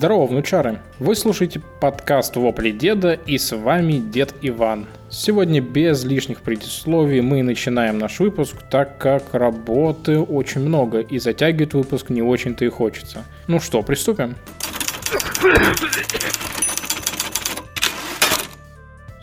Здорово, 0.00 0.28
внучары! 0.28 0.80
Вы 0.98 1.14
слушаете 1.14 1.60
подкаст 1.78 2.34
«Вопли 2.34 2.70
деда» 2.70 3.12
и 3.12 3.36
с 3.36 3.54
вами 3.54 3.98
Дед 3.98 4.34
Иван. 4.40 4.86
Сегодня 5.10 5.60
без 5.60 6.04
лишних 6.04 6.40
предисловий 6.40 7.20
мы 7.20 7.42
начинаем 7.42 7.98
наш 7.98 8.18
выпуск, 8.18 8.56
так 8.70 8.96
как 8.96 9.34
работы 9.34 10.18
очень 10.18 10.62
много 10.62 11.00
и 11.00 11.18
затягивать 11.18 11.74
выпуск 11.74 12.08
не 12.08 12.22
очень-то 12.22 12.64
и 12.64 12.70
хочется. 12.70 13.26
Ну 13.46 13.60
что, 13.60 13.82
приступим? 13.82 14.36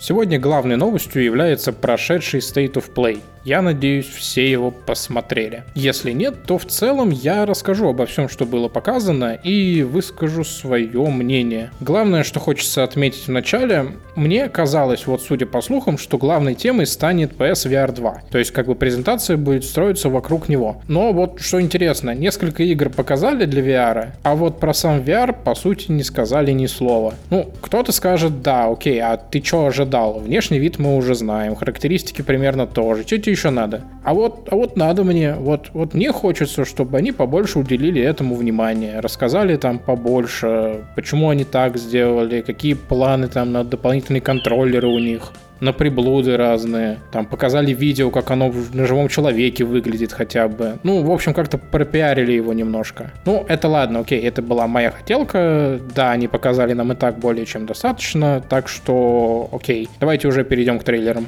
Сегодня 0.08 0.40
главной 0.40 0.78
новостью 0.78 1.22
является 1.22 1.74
прошедший 1.74 2.40
State 2.40 2.76
of 2.76 2.94
Play– 2.96 3.20
я 3.48 3.62
надеюсь, 3.62 4.08
все 4.08 4.52
его 4.52 4.72
посмотрели. 4.72 5.64
Если 5.74 6.12
нет, 6.12 6.44
то 6.46 6.58
в 6.58 6.66
целом 6.66 7.12
я 7.12 7.46
расскажу 7.46 7.88
обо 7.88 8.06
всем, 8.06 8.28
что 8.28 8.46
было 8.46 8.68
показано, 8.68 9.40
и 9.42 9.84
выскажу 9.84 10.44
свое 10.44 11.08
мнение. 11.08 11.72
Главное, 11.80 12.26
что 12.26 12.42
хочется 12.42 12.84
отметить 12.84 13.28
в 13.28 13.32
начале, 13.32 13.94
мне 14.16 14.50
казалось, 14.50 15.08
вот 15.08 15.22
судя 15.22 15.46
по 15.46 15.62
слухам, 15.62 15.98
что 15.98 16.18
главной 16.18 16.56
темой 16.56 16.88
станет 16.88 17.38
PSVR 17.38 17.94
2. 17.94 18.22
То 18.30 18.38
есть, 18.38 18.52
как 18.52 18.66
бы 18.68 18.76
презентация 18.76 19.38
будет 19.38 19.64
строиться 19.64 20.10
вокруг 20.10 20.50
него. 20.50 20.82
Но 20.90 21.14
вот 21.14 21.40
что 21.40 21.62
интересно, 21.62 22.14
несколько 22.14 22.64
игр 22.64 22.90
показали 22.90 23.46
для 23.46 23.64
VR, 23.64 24.08
а 24.24 24.36
вот 24.36 24.60
про 24.60 24.74
сам 24.74 25.00
VR, 25.00 25.34
по 25.34 25.56
сути, 25.56 25.90
не 25.90 26.04
сказали 26.04 26.52
ни 26.52 26.66
слова. 26.66 27.14
Ну, 27.30 27.50
кто-то 27.62 27.94
скажет, 27.94 28.42
да, 28.42 28.66
окей, 28.66 29.00
а 29.00 29.16
ты 29.16 29.42
что 29.42 29.68
ожидал? 29.68 29.97
Внешний 30.06 30.60
вид 30.60 30.80
мы 30.80 30.96
уже 30.96 31.16
знаем, 31.16 31.56
характеристики 31.56 32.22
примерно 32.22 32.68
тоже. 32.68 33.04
Что 33.04 33.18
тебе 33.18 33.32
еще 33.32 33.50
надо? 33.50 33.82
А 34.04 34.14
вот, 34.14 34.48
а 34.52 34.56
вот 34.56 34.78
надо 34.78 35.04
мне, 35.04 35.34
вот, 35.34 35.70
вот 35.74 35.94
мне 35.94 36.12
хочется, 36.12 36.66
чтобы 36.66 36.98
они 36.98 37.12
побольше 37.12 37.60
уделили 37.60 38.02
этому 38.02 38.36
внимание, 38.36 39.00
рассказали 39.00 39.56
там 39.58 39.80
побольше, 39.80 40.86
почему 40.96 41.30
они 41.30 41.44
так 41.44 41.78
сделали, 41.78 42.42
какие 42.42 42.74
планы 42.74 43.28
там 43.28 43.52
на 43.52 43.64
дополнительные 43.64 44.22
контроллеры 44.22 44.88
у 44.88 45.00
них 45.00 45.32
на 45.60 45.74
приблуды 45.74 46.38
разные. 46.38 47.00
Там 47.12 47.26
показали 47.26 47.74
видео, 47.74 48.10
как 48.10 48.32
оно 48.32 48.54
на 48.74 48.86
живом 48.86 49.08
человеке 49.08 49.64
выглядит 49.64 50.14
хотя 50.14 50.48
бы. 50.48 50.80
Ну, 50.84 51.04
в 51.04 51.12
общем, 51.12 51.34
как-то 51.34 51.58
пропиарили 51.58 52.32
его 52.32 52.54
немножко. 52.54 53.12
Ну, 53.26 53.46
это 53.48 53.68
ладно, 53.68 54.00
окей, 54.00 54.22
это 54.22 54.42
была 54.42 54.68
моя 54.68 54.92
хотелка. 54.92 55.80
Да, 55.96 56.12
они 56.12 56.28
показали 56.28 56.74
нам 56.74 56.92
и 56.92 56.96
так 56.96 57.20
более 57.20 57.46
чем 57.46 57.66
достаточно. 57.66 58.44
Так 58.48 58.68
что, 58.68 59.50
окей, 59.52 59.90
давайте 60.00 60.28
уже 60.28 60.44
перейдем 60.44 60.80
к 60.80 60.84
трейлерам. 60.84 61.28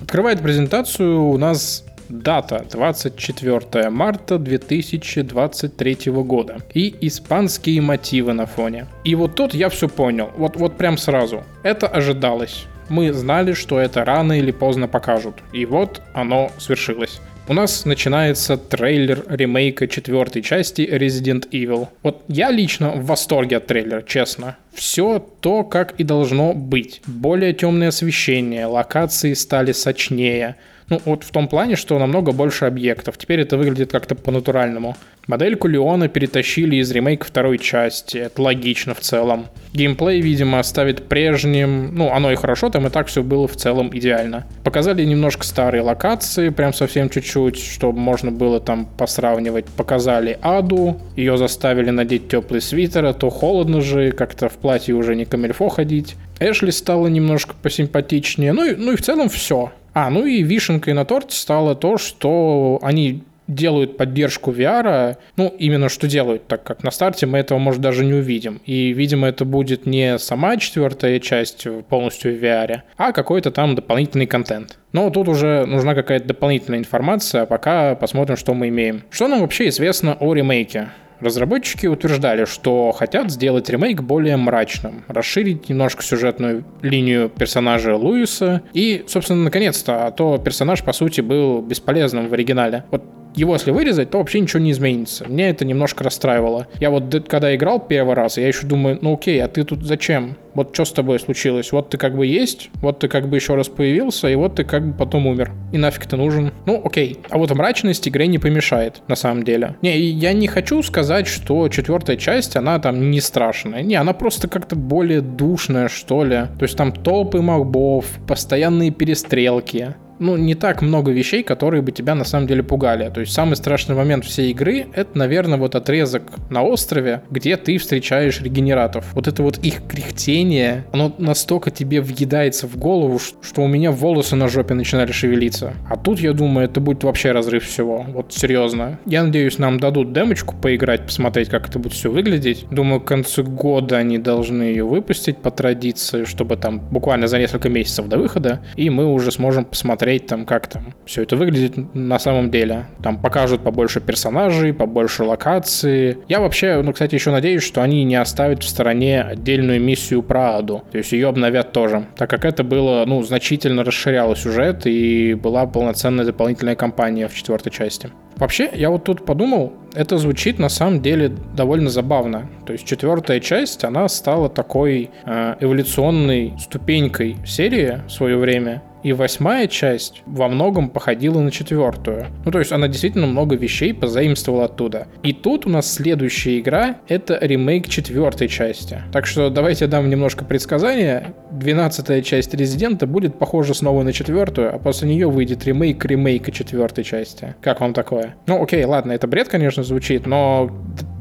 Открывает 0.00 0.40
презентацию 0.40 1.24
у 1.24 1.38
нас 1.38 1.84
Дата 2.08 2.64
24 2.70 3.90
марта 3.90 4.38
2023 4.38 6.12
года. 6.12 6.58
И 6.74 6.94
испанские 7.00 7.80
мотивы 7.80 8.32
на 8.34 8.46
фоне. 8.46 8.86
И 9.04 9.14
вот 9.14 9.34
тут 9.34 9.54
я 9.54 9.68
все 9.68 9.88
понял. 9.88 10.30
Вот, 10.36 10.56
вот 10.56 10.76
прям 10.76 10.98
сразу. 10.98 11.44
Это 11.62 11.88
ожидалось. 11.88 12.66
Мы 12.88 13.12
знали, 13.12 13.52
что 13.52 13.78
это 13.78 14.04
рано 14.04 14.38
или 14.38 14.50
поздно 14.50 14.88
покажут. 14.88 15.36
И 15.52 15.66
вот 15.66 16.02
оно 16.12 16.50
свершилось. 16.58 17.20
У 17.46 17.52
нас 17.52 17.84
начинается 17.84 18.56
трейлер 18.56 19.22
ремейка 19.28 19.86
четвертой 19.86 20.40
части 20.40 20.80
Resident 20.80 21.50
Evil. 21.50 21.88
Вот 22.02 22.22
я 22.26 22.50
лично 22.50 22.92
в 22.92 23.04
восторге 23.04 23.58
от 23.58 23.66
трейлера, 23.66 24.00
честно. 24.00 24.56
Все 24.72 25.18
то, 25.40 25.62
как 25.62 25.92
и 26.00 26.04
должно 26.04 26.54
быть. 26.54 27.02
Более 27.06 27.52
темное 27.52 27.88
освещение, 27.88 28.64
локации 28.64 29.34
стали 29.34 29.72
сочнее, 29.72 30.56
ну, 30.88 31.00
вот 31.04 31.24
в 31.24 31.30
том 31.30 31.48
плане, 31.48 31.76
что 31.76 31.98
намного 31.98 32.32
больше 32.32 32.66
объектов. 32.66 33.16
Теперь 33.16 33.40
это 33.40 33.56
выглядит 33.56 33.90
как-то 33.90 34.14
по-натуральному. 34.14 34.96
Модельку 35.26 35.68
Леона 35.68 36.08
перетащили 36.08 36.76
из 36.76 36.90
ремейка 36.90 37.24
второй 37.24 37.58
части. 37.58 38.18
Это 38.18 38.42
логично 38.42 38.94
в 38.94 39.00
целом. 39.00 39.46
Геймплей, 39.72 40.20
видимо, 40.20 40.58
оставит 40.58 41.08
прежним. 41.08 41.94
Ну, 41.94 42.12
оно 42.12 42.30
и 42.30 42.36
хорошо, 42.36 42.68
там 42.68 42.86
и 42.86 42.90
так 42.90 43.06
все 43.06 43.22
было 43.22 43.48
в 43.48 43.56
целом 43.56 43.90
идеально. 43.96 44.46
Показали 44.62 45.02
немножко 45.02 45.44
старые 45.44 45.80
локации, 45.80 46.50
прям 46.50 46.74
совсем 46.74 47.08
чуть-чуть, 47.08 47.58
чтобы 47.58 47.98
можно 47.98 48.30
было 48.30 48.60
там 48.60 48.86
посравнивать. 48.86 49.64
Показали 49.64 50.38
Аду, 50.42 51.00
ее 51.16 51.38
заставили 51.38 51.88
надеть 51.88 52.28
теплый 52.28 52.60
свитер, 52.60 53.06
а 53.06 53.14
то 53.14 53.30
холодно 53.30 53.80
же, 53.80 54.12
как-то 54.12 54.50
в 54.50 54.58
платье 54.58 54.94
уже 54.94 55.16
не 55.16 55.24
камельфо 55.24 55.70
ходить. 55.70 56.16
Эшли 56.38 56.70
стало 56.70 57.06
немножко 57.06 57.54
посимпатичнее. 57.62 58.52
Ну 58.52 58.64
и, 58.66 58.76
ну 58.76 58.92
и 58.92 58.96
в 58.96 59.02
целом 59.02 59.30
все. 59.30 59.72
А, 59.94 60.10
ну 60.10 60.26
и 60.26 60.42
вишенкой 60.42 60.92
на 60.92 61.04
торте 61.04 61.36
стало 61.36 61.74
то, 61.74 61.96
что 61.98 62.78
они 62.82 63.22
делают 63.46 63.96
поддержку 63.96 64.50
VR, 64.52 65.16
ну, 65.36 65.54
именно 65.58 65.88
что 65.88 66.08
делают, 66.08 66.46
так 66.46 66.62
как 66.64 66.82
на 66.82 66.90
старте 66.90 67.26
мы 67.26 67.38
этого, 67.38 67.58
может, 67.58 67.80
даже 67.80 68.04
не 68.04 68.14
увидим. 68.14 68.60
И, 68.64 68.92
видимо, 68.92 69.28
это 69.28 69.44
будет 69.44 69.86
не 69.86 70.18
сама 70.18 70.56
четвертая 70.56 71.20
часть 71.20 71.66
полностью 71.88 72.32
в 72.32 72.42
VR, 72.42 72.82
а 72.96 73.12
какой-то 73.12 73.50
там 73.50 73.74
дополнительный 73.74 74.26
контент. 74.26 74.78
Но 74.92 75.10
тут 75.10 75.28
уже 75.28 75.66
нужна 75.66 75.94
какая-то 75.94 76.26
дополнительная 76.26 76.78
информация, 76.78 77.42
а 77.42 77.46
пока 77.46 77.94
посмотрим, 77.94 78.36
что 78.36 78.54
мы 78.54 78.68
имеем. 78.68 79.02
Что 79.10 79.28
нам 79.28 79.40
вообще 79.40 79.68
известно 79.68 80.16
о 80.18 80.34
ремейке? 80.34 80.88
Разработчики 81.20 81.86
утверждали, 81.86 82.44
что 82.44 82.92
хотят 82.92 83.30
сделать 83.30 83.68
ремейк 83.68 84.02
более 84.02 84.36
мрачным, 84.36 85.04
расширить 85.08 85.68
немножко 85.68 86.02
сюжетную 86.02 86.64
линию 86.82 87.28
персонажа 87.28 87.96
Луиса 87.96 88.62
и, 88.72 89.04
собственно, 89.06 89.44
наконец-то, 89.44 90.06
а 90.06 90.10
то 90.10 90.38
персонаж, 90.38 90.82
по 90.82 90.92
сути, 90.92 91.20
был 91.20 91.62
бесполезным 91.62 92.28
в 92.28 92.32
оригинале. 92.32 92.84
Вот 92.90 93.04
его 93.34 93.54
если 93.54 93.70
вырезать, 93.70 94.10
то 94.10 94.18
вообще 94.18 94.40
ничего 94.40 94.60
не 94.60 94.70
изменится. 94.70 95.24
Мне 95.28 95.50
это 95.50 95.64
немножко 95.64 96.04
расстраивало. 96.04 96.66
Я 96.80 96.90
вот 96.90 97.14
когда 97.28 97.54
играл 97.54 97.80
первый 97.80 98.14
раз, 98.14 98.38
я 98.38 98.46
еще 98.46 98.66
думаю, 98.66 98.98
ну 99.00 99.14
окей, 99.14 99.42
а 99.42 99.48
ты 99.48 99.64
тут 99.64 99.82
зачем? 99.82 100.36
Вот 100.54 100.72
что 100.72 100.84
с 100.84 100.92
тобой 100.92 101.18
случилось? 101.18 101.72
Вот 101.72 101.90
ты 101.90 101.98
как 101.98 102.16
бы 102.16 102.26
есть, 102.26 102.70
вот 102.74 103.00
ты 103.00 103.08
как 103.08 103.28
бы 103.28 103.36
еще 103.36 103.56
раз 103.56 103.68
появился, 103.68 104.28
и 104.28 104.36
вот 104.36 104.54
ты 104.54 104.64
как 104.64 104.86
бы 104.86 104.96
потом 104.96 105.26
умер. 105.26 105.50
И 105.72 105.78
нафиг 105.78 106.06
ты 106.06 106.16
нужен? 106.16 106.52
Ну 106.64 106.80
окей. 106.84 107.18
А 107.30 107.38
вот 107.38 107.50
мрачность 107.50 108.06
игре 108.06 108.28
не 108.28 108.38
помешает, 108.38 109.02
на 109.08 109.16
самом 109.16 109.42
деле. 109.42 109.76
Не, 109.82 109.98
я 109.98 110.32
не 110.32 110.46
хочу 110.46 110.80
сказать, 110.82 111.26
что 111.26 111.68
четвертая 111.68 112.16
часть, 112.16 112.54
она 112.56 112.78
там 112.78 113.10
не 113.10 113.20
страшная. 113.20 113.82
Не, 113.82 113.96
она 113.96 114.12
просто 114.12 114.46
как-то 114.46 114.76
более 114.76 115.20
душная, 115.20 115.88
что 115.88 116.22
ли. 116.24 116.42
То 116.58 116.62
есть 116.62 116.76
там 116.76 116.92
толпы 116.92 117.40
мобов, 117.40 118.06
постоянные 118.28 118.92
перестрелки 118.92 119.94
ну, 120.18 120.36
не 120.36 120.54
так 120.54 120.82
много 120.82 121.12
вещей, 121.12 121.42
которые 121.42 121.82
бы 121.82 121.92
тебя 121.92 122.14
на 122.14 122.24
самом 122.24 122.46
деле 122.46 122.62
пугали. 122.62 123.10
То 123.10 123.20
есть 123.20 123.32
самый 123.32 123.56
страшный 123.56 123.94
момент 123.94 124.24
всей 124.24 124.50
игры— 124.50 124.86
это, 124.94 125.16
наверное, 125.16 125.58
вот 125.58 125.74
отрезок 125.74 126.22
на 126.50 126.62
острове, 126.62 127.22
где 127.30 127.56
ты 127.56 127.78
встречаешь 127.78 128.40
регенератов. 128.40 129.12
Вот 129.14 129.28
это 129.28 129.42
вот 129.42 129.58
их 129.58 129.86
кряхтение, 129.86 130.84
оно 130.92 131.14
настолько 131.18 131.70
тебе 131.70 132.00
въедается 132.00 132.66
в 132.66 132.76
голову, 132.76 133.18
что 133.18 133.62
у 133.62 133.66
меня 133.66 133.90
волосы 133.90 134.36
на 134.36 134.48
жопе 134.48 134.74
начинали 134.74 135.12
шевелиться. 135.12 135.74
А 135.88 135.96
тут, 135.96 136.20
я 136.20 136.32
думаю, 136.32 136.66
это 136.66 136.80
будет 136.80 137.04
вообще 137.04 137.32
разрыв 137.32 137.64
всего. 137.64 138.04
Вот 138.08 138.32
серьезно. 138.32 138.98
Я 139.06 139.24
надеюсь, 139.24 139.58
нам 139.58 139.78
дадут 139.80 140.12
демочку 140.12 140.54
поиграть, 140.54 141.06
посмотреть, 141.06 141.48
как 141.48 141.68
это 141.68 141.78
будет 141.78 141.92
все 141.92 142.10
выглядеть. 142.10 142.66
Думаю, 142.70 143.00
к 143.00 143.06
концу 143.06 143.44
года 143.44 143.96
они 143.96 144.18
должны 144.18 144.62
ее 144.62 144.84
выпустить 144.84 145.38
по 145.38 145.50
традиции, 145.50 146.24
чтобы 146.24 146.56
там 146.56 146.80
буквально 146.80 147.26
за 147.26 147.38
несколько 147.38 147.68
месяцев 147.68 148.08
до 148.08 148.18
выхода, 148.18 148.60
и 148.76 148.90
мы 148.90 149.12
уже 149.12 149.30
сможем 149.30 149.64
посмотреть 149.64 150.13
посмотреть 150.14 150.26
там, 150.26 150.46
как 150.46 150.66
там 150.66 150.94
все 151.06 151.22
это 151.22 151.36
выглядит 151.36 151.94
на 151.94 152.18
самом 152.18 152.50
деле. 152.50 152.86
Там 153.02 153.18
покажут 153.18 153.62
побольше 153.62 154.00
персонажей, 154.00 154.72
побольше 154.72 155.24
локаций. 155.24 156.18
Я 156.28 156.40
вообще, 156.40 156.82
ну, 156.82 156.92
кстати, 156.92 157.14
еще 157.14 157.30
надеюсь, 157.30 157.62
что 157.62 157.82
они 157.82 158.04
не 158.04 158.16
оставят 158.16 158.62
в 158.62 158.68
стороне 158.68 159.22
отдельную 159.22 159.80
миссию 159.80 160.22
про 160.22 160.56
Аду. 160.56 160.82
То 160.92 160.98
есть 160.98 161.12
ее 161.12 161.28
обновят 161.28 161.72
тоже. 161.72 162.04
Так 162.16 162.30
как 162.30 162.44
это 162.44 162.64
было, 162.64 163.04
ну, 163.06 163.22
значительно 163.22 163.84
расширяло 163.84 164.36
сюжет 164.36 164.86
и 164.86 165.34
была 165.34 165.66
полноценная 165.66 166.24
дополнительная 166.24 166.76
кампания 166.76 167.28
в 167.28 167.34
четвертой 167.34 167.72
части. 167.72 168.10
Вообще, 168.36 168.70
я 168.74 168.90
вот 168.90 169.04
тут 169.04 169.24
подумал, 169.24 169.72
это 169.94 170.18
звучит 170.18 170.58
на 170.58 170.68
самом 170.68 171.00
деле 171.00 171.32
довольно 171.56 171.88
забавно. 171.88 172.48
То 172.66 172.72
есть 172.72 172.84
четвертая 172.84 173.38
часть, 173.40 173.84
она 173.84 174.08
стала 174.08 174.48
такой 174.48 175.10
э, 175.24 175.54
эволюционной 175.60 176.54
ступенькой 176.58 177.36
серии 177.46 178.00
в 178.08 178.10
свое 178.10 178.36
время. 178.36 178.82
И 179.04 179.12
восьмая 179.12 179.68
часть 179.68 180.22
во 180.26 180.48
многом 180.48 180.88
походила 180.88 181.38
на 181.40 181.50
четвертую. 181.50 182.26
Ну, 182.44 182.50
то 182.50 182.58
есть 182.58 182.72
она 182.72 182.88
действительно 182.88 183.26
много 183.26 183.54
вещей 183.54 183.92
позаимствовала 183.94 184.64
оттуда. 184.64 185.06
И 185.22 185.32
тут 185.34 185.66
у 185.66 185.68
нас 185.68 185.92
следующая 185.92 186.58
игра— 186.58 186.96
это 187.08 187.38
ремейк 187.40 187.86
четвертой 187.88 188.48
части. 188.48 189.02
Так 189.12 189.26
что 189.26 189.50
давайте 189.50 189.84
я 189.84 189.90
дам 189.90 190.08
немножко 190.08 190.44
предсказания. 190.44 191.34
Двенадцатая 191.52 192.22
часть 192.22 192.54
Резидента 192.54 193.06
будет 193.06 193.38
похожа 193.38 193.74
снова 193.74 194.02
на 194.02 194.12
четвертую, 194.12 194.74
а 194.74 194.78
после 194.78 195.08
нее 195.08 195.30
выйдет 195.30 195.64
ремейк 195.66 196.02
ремейка 196.04 196.50
четвертой 196.50 197.04
части. 197.04 197.54
Как 197.60 197.80
вам 197.80 197.92
такое? 197.92 198.34
Ну, 198.46 198.62
окей, 198.62 198.84
ладно, 198.84 199.12
это 199.12 199.26
бред, 199.26 199.48
конечно, 199.48 199.82
звучит, 199.82 200.26
но 200.26 200.70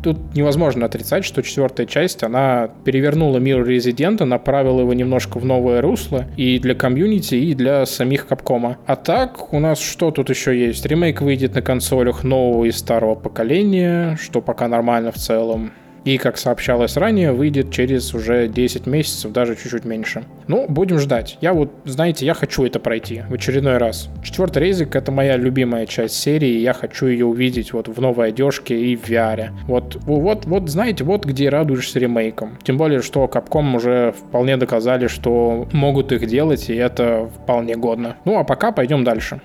тут 0.03 0.35
невозможно 0.35 0.85
отрицать, 0.85 1.25
что 1.25 1.41
четвертая 1.41 1.88
часть, 1.88 2.23
она 2.23 2.69
перевернула 2.83 3.38
мир 3.38 3.65
Резидента, 3.65 4.25
направила 4.25 4.81
его 4.81 4.94
немножко 4.94 5.39
в 5.39 5.45
новое 5.45 5.81
русло 5.81 6.25
и 6.38 6.59
для 6.59 6.75
комьюнити, 6.75 7.35
и 7.35 7.53
для 7.53 7.85
самих 7.85 8.27
Капкома. 8.27 8.77
А 8.85 8.95
так, 8.95 9.53
у 9.53 9.59
нас 9.59 9.79
что 9.79 10.11
тут 10.11 10.29
еще 10.29 10.57
есть? 10.57 10.85
Ремейк 10.85 11.21
выйдет 11.21 11.55
на 11.55 11.61
консолях 11.61 12.23
нового 12.23 12.65
и 12.65 12.71
старого 12.71 13.15
поколения, 13.15 14.17
что 14.21 14.41
пока 14.41 14.67
нормально 14.67 15.11
в 15.11 15.15
целом. 15.15 15.71
И, 16.05 16.17
как 16.17 16.38
сообщалось 16.38 16.97
ранее, 16.97 17.31
выйдет 17.31 17.71
через 17.71 18.13
уже 18.13 18.47
10 18.47 18.88
месяцев, 18.88 19.31
даже 19.31 19.55
чуть-чуть 19.55 19.85
меньше. 19.85 20.23
Ну, 20.47 20.65
будем 20.67 21.00
ждать. 21.00 21.38
Я 21.41 21.53
вот, 21.53 21.71
знаете, 21.85 22.25
я 22.25 22.33
хочу 22.33 22.65
это 22.65 22.79
пройти 22.79 23.23
в 23.29 23.33
очередной 23.33 23.77
раз. 23.77 24.09
Четвертый 24.23 24.63
резик— 24.63 24.95
это 24.97 25.11
моя 25.11 25.38
любимая 25.38 25.85
часть 25.85 26.15
серии, 26.15 26.50
и 26.50 26.61
я 26.61 26.73
хочу 26.73 27.07
ее 27.07 27.25
увидеть 27.25 27.73
вот 27.73 27.88
в 27.88 28.01
новой 28.01 28.29
одежке 28.29 28.77
и 28.77 28.95
в 28.95 29.09
VR. 29.09 29.51
Вот, 29.67 29.97
вот, 30.03 30.45
вот, 30.45 30.69
знаете, 30.69 31.03
вот 31.03 31.25
где 31.25 31.50
радуешься 31.50 32.00
ремейком. 32.00 32.57
Тем 32.63 32.77
более, 32.77 33.01
что 33.01 33.25
Capcom 33.25 33.75
уже 33.75 34.11
вполне 34.11 34.57
доказали, 34.57 35.07
что 35.07 35.67
могут 35.71 36.11
их 36.11 36.27
делать, 36.27 36.69
и 36.69 36.75
это 36.75 37.29
вполне 37.44 37.75
годно. 37.75 38.17
Ну, 38.25 38.38
а 38.38 38.44
пока 38.44 38.71
пойдем 38.71 39.03
дальше. 39.03 39.41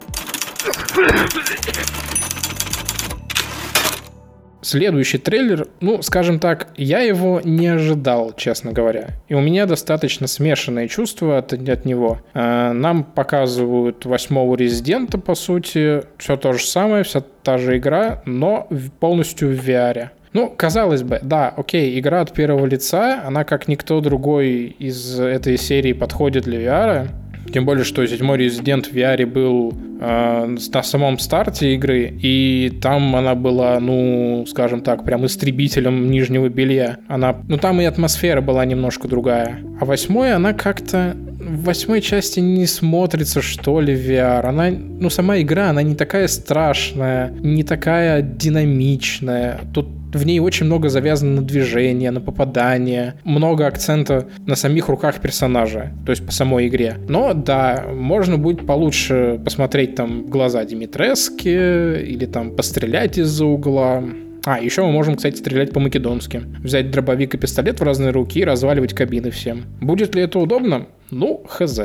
Следующий 4.60 5.19
трейлер, 5.19 5.69
ну, 5.81 6.02
скажем 6.02 6.40
так, 6.40 6.69
я 6.76 7.00
его 7.00 7.40
не 7.44 7.69
ожидал, 7.69 8.32
честно 8.37 8.72
говоря. 8.72 9.10
И 9.28 9.34
у 9.34 9.40
меня 9.40 9.66
достаточно 9.66 10.26
смешанные 10.26 10.88
чувства 10.88 11.38
от, 11.38 11.52
от 11.52 11.84
него. 11.84 12.19
А, 12.34 12.72
нам 12.72 13.05
показывают 13.05 14.05
восьмого 14.05 14.56
резидента, 14.56 15.19
по 15.19 15.34
сути. 15.34 16.02
Все 16.19 16.37
то 16.37 16.52
же 16.52 16.64
самое, 16.66 17.05
вся 17.05 17.22
та 17.43 17.58
же 17.58 17.78
игра, 17.78 18.22
но 18.25 18.69
полностью 19.00 19.49
в 19.49 19.69
VR. 19.69 20.10
Ну, 20.32 20.52
казалось 20.55 21.02
бы, 21.02 21.20
да, 21.22 21.49
окей, 21.56 21.99
игра 21.99 22.20
от 22.20 22.32
первого 22.32 22.66
лица, 22.66 23.22
она 23.25 23.44
как 23.44 23.69
никто 23.69 24.00
другой 24.00 24.76
из 24.78 25.19
этой 25.19 25.56
серии 25.56 25.93
подходит 25.93 26.44
для 26.44 26.60
VR. 26.60 27.08
Тем 27.52 27.64
более, 27.64 27.84
что 27.84 28.06
седьмой 28.06 28.38
резидент 28.38 28.86
в 28.86 28.92
VR 28.92 29.26
был 29.26 29.72
э, 30.00 30.56
на 30.72 30.82
самом 30.82 31.18
старте 31.18 31.74
игры, 31.74 32.12
и 32.22 32.72
там 32.82 33.16
она 33.16 33.34
была, 33.34 33.78
ну, 33.80 34.44
скажем 34.48 34.80
так, 34.80 35.04
прям 35.04 35.26
истребителем 35.26 36.10
нижнего 36.10 36.48
белья. 36.48 36.98
Она, 37.08 37.36
ну, 37.48 37.58
там 37.58 37.80
и 37.80 37.84
атмосфера 37.84 38.40
была 38.40 38.64
немножко 38.64 39.08
другая. 39.08 39.60
А 39.80 39.84
восьмой, 39.84 40.32
она 40.32 40.52
как-то 40.52 41.16
в 41.38 41.64
восьмой 41.64 42.00
части 42.00 42.40
не 42.40 42.66
смотрится, 42.66 43.40
что 43.42 43.80
ли, 43.80 43.94
в 43.94 44.00
VR. 44.00 44.44
Она, 44.46 44.70
ну, 44.70 45.08
сама 45.10 45.40
игра, 45.40 45.70
она 45.70 45.82
не 45.82 45.94
такая 45.94 46.28
страшная, 46.28 47.30
не 47.40 47.64
такая 47.64 48.22
динамичная. 48.22 49.60
Тут 49.72 49.86
в 50.12 50.25
ней 50.25 50.40
очень 50.40 50.66
много 50.66 50.88
завязано 50.88 51.40
на 51.40 51.43
движение, 51.43 52.10
на 52.10 52.20
попадание, 52.20 53.14
много 53.25 53.66
акцента 53.66 54.28
на 54.46 54.56
самих 54.56 54.88
руках 54.88 55.20
персонажа, 55.20 55.93
то 56.05 56.10
есть 56.10 56.25
по 56.25 56.32
самой 56.32 56.69
игре. 56.69 56.96
Но 57.08 57.34
да, 57.34 57.87
можно 57.93 58.38
будет 58.38 58.66
получше 58.66 59.40
посмотреть 59.44 59.94
там 59.94 60.26
глаза 60.26 60.64
Димитрески 60.64 62.02
или 62.02 62.26
там 62.26 62.56
пострелять 62.56 63.19
из-за 63.19 63.44
угла. 63.44 64.05
А, 64.44 64.60
еще 64.60 64.82
мы 64.82 64.93
можем, 64.93 65.16
кстати, 65.16 65.37
стрелять 65.37 65.72
по-македонски. 65.72 66.43
Взять 66.62 66.90
дробовик 66.90 67.34
и 67.34 67.38
пистолет 67.38 67.81
в 67.81 67.82
разные 67.82 68.10
руки 68.10 68.40
и 68.40 68.44
разваливать 68.44 68.94
кабины 68.94 69.31
всем. 69.31 69.64
Будет 69.81 70.14
ли 70.14 70.22
это 70.22 70.38
удобно? 70.38 70.87
Ну, 71.10 71.44
хз. 71.46 71.81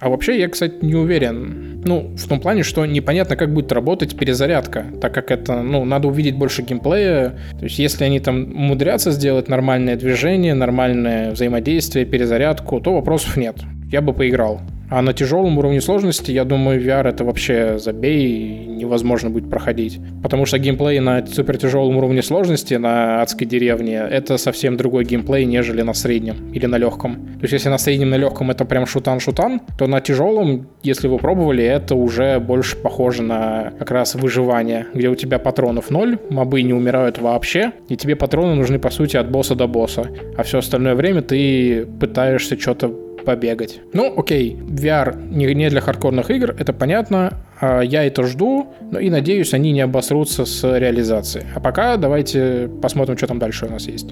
А 0.00 0.08
вообще 0.08 0.38
я, 0.38 0.48
кстати, 0.48 0.76
не 0.82 0.94
уверен. 0.94 1.82
Ну, 1.84 2.14
в 2.16 2.28
том 2.28 2.40
плане, 2.40 2.62
что 2.62 2.86
непонятно, 2.86 3.36
как 3.36 3.52
будет 3.52 3.72
работать 3.72 4.16
перезарядка, 4.16 4.86
так 5.00 5.12
как 5.12 5.30
это, 5.30 5.62
ну, 5.62 5.84
надо 5.84 6.06
увидеть 6.06 6.36
больше 6.36 6.62
геймплея. 6.62 7.38
То 7.58 7.64
есть, 7.64 7.78
если 7.80 8.04
они 8.04 8.20
там 8.20 8.52
умудрятся 8.54 9.10
сделать 9.10 9.48
нормальное 9.48 9.96
движение, 9.96 10.54
нормальное 10.54 11.32
взаимодействие, 11.32 12.06
перезарядку, 12.06 12.80
то 12.80 12.94
вопросов 12.94 13.36
нет. 13.36 13.56
Я 13.90 14.02
бы 14.02 14.12
поиграл. 14.12 14.60
А 14.90 15.02
на 15.02 15.12
тяжелом 15.12 15.58
уровне 15.58 15.82
сложности, 15.82 16.30
я 16.30 16.44
думаю, 16.44 16.80
VR 16.80 17.08
это 17.08 17.22
вообще 17.22 17.78
забей, 17.78 18.64
невозможно 18.66 19.28
будет 19.28 19.50
проходить. 19.50 20.00
Потому 20.22 20.46
что 20.46 20.58
геймплей 20.58 21.00
на 21.00 21.26
супер 21.26 21.58
тяжелом 21.58 21.96
уровне 21.98 22.22
сложности 22.22 22.74
на 22.74 23.20
адской 23.20 23.46
деревне 23.46 23.96
это 23.96 24.38
совсем 24.38 24.78
другой 24.78 25.04
геймплей, 25.04 25.44
нежели 25.44 25.82
на 25.82 25.92
среднем 25.92 26.50
или 26.52 26.64
на 26.64 26.76
легком. 26.76 27.16
То 27.16 27.42
есть 27.42 27.52
если 27.52 27.68
на 27.68 27.76
среднем, 27.76 28.10
на 28.10 28.16
легком 28.16 28.50
это 28.50 28.64
прям 28.64 28.86
шутан-шутан, 28.86 29.60
то 29.76 29.86
на 29.86 30.00
тяжелом, 30.00 30.68
если 30.82 31.06
вы 31.06 31.18
пробовали, 31.18 31.64
это 31.64 31.94
уже 31.94 32.38
больше 32.40 32.76
похоже 32.76 33.22
на 33.22 33.72
как 33.78 33.90
раз 33.90 34.14
выживание, 34.14 34.86
где 34.94 35.08
у 35.08 35.14
тебя 35.14 35.38
патронов 35.38 35.90
ноль, 35.90 36.18
мобы 36.30 36.62
не 36.62 36.72
умирают 36.72 37.18
вообще, 37.18 37.72
и 37.90 37.96
тебе 37.96 38.16
патроны 38.16 38.54
нужны 38.54 38.78
по 38.78 38.88
сути 38.88 39.18
от 39.18 39.30
босса 39.30 39.54
до 39.54 39.66
босса. 39.66 40.06
А 40.36 40.42
все 40.44 40.58
остальное 40.58 40.94
время 40.94 41.20
ты 41.20 41.84
пытаешься 42.00 42.58
что-то 42.58 43.07
побегать. 43.24 43.80
Ну, 43.92 44.12
окей, 44.18 44.56
VR 44.56 45.16
не, 45.30 45.52
не 45.54 45.68
для 45.68 45.80
хардкорных 45.80 46.30
игр, 46.30 46.54
это 46.58 46.72
понятно. 46.72 47.34
А 47.60 47.80
я 47.80 48.04
это 48.04 48.22
жду, 48.24 48.72
ну 48.90 48.98
и 48.98 49.10
надеюсь, 49.10 49.52
они 49.54 49.72
не 49.72 49.80
обосрутся 49.80 50.44
с 50.44 50.78
реализацией. 50.78 51.46
А 51.54 51.60
пока 51.60 51.96
давайте 51.96 52.70
посмотрим, 52.80 53.16
что 53.16 53.26
там 53.26 53.38
дальше 53.38 53.66
у 53.66 53.70
нас 53.70 53.86
есть. 53.86 54.08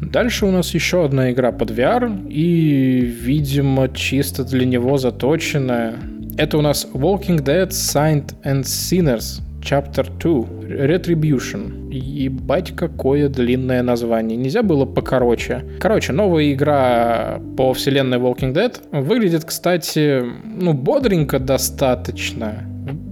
Дальше 0.00 0.46
у 0.46 0.50
нас 0.50 0.72
еще 0.72 1.04
одна 1.04 1.30
игра 1.32 1.52
под 1.52 1.70
VR, 1.70 2.28
и, 2.28 3.00
видимо, 3.00 3.88
чисто 3.90 4.42
для 4.42 4.64
него 4.64 4.96
заточенная. 4.96 5.96
Это 6.38 6.56
у 6.56 6.62
нас 6.62 6.86
Walking 6.94 7.44
Dead 7.44 7.68
Saint 7.68 8.34
and 8.44 8.62
Sinners 8.62 9.42
Chapter 9.60 10.08
2 10.18 10.86
Retribution. 10.86 11.77
Ебать, 11.90 12.74
какое 12.76 13.28
длинное 13.28 13.82
название. 13.82 14.36
Нельзя 14.36 14.62
было 14.62 14.84
покороче. 14.84 15.64
Короче, 15.80 16.12
новая 16.12 16.52
игра 16.52 17.40
по 17.56 17.72
вселенной 17.72 18.18
Walking 18.18 18.52
Dead 18.52 18.74
выглядит, 18.92 19.44
кстати, 19.44 20.22
ну, 20.44 20.72
бодренько 20.74 21.38
достаточно. 21.38 22.64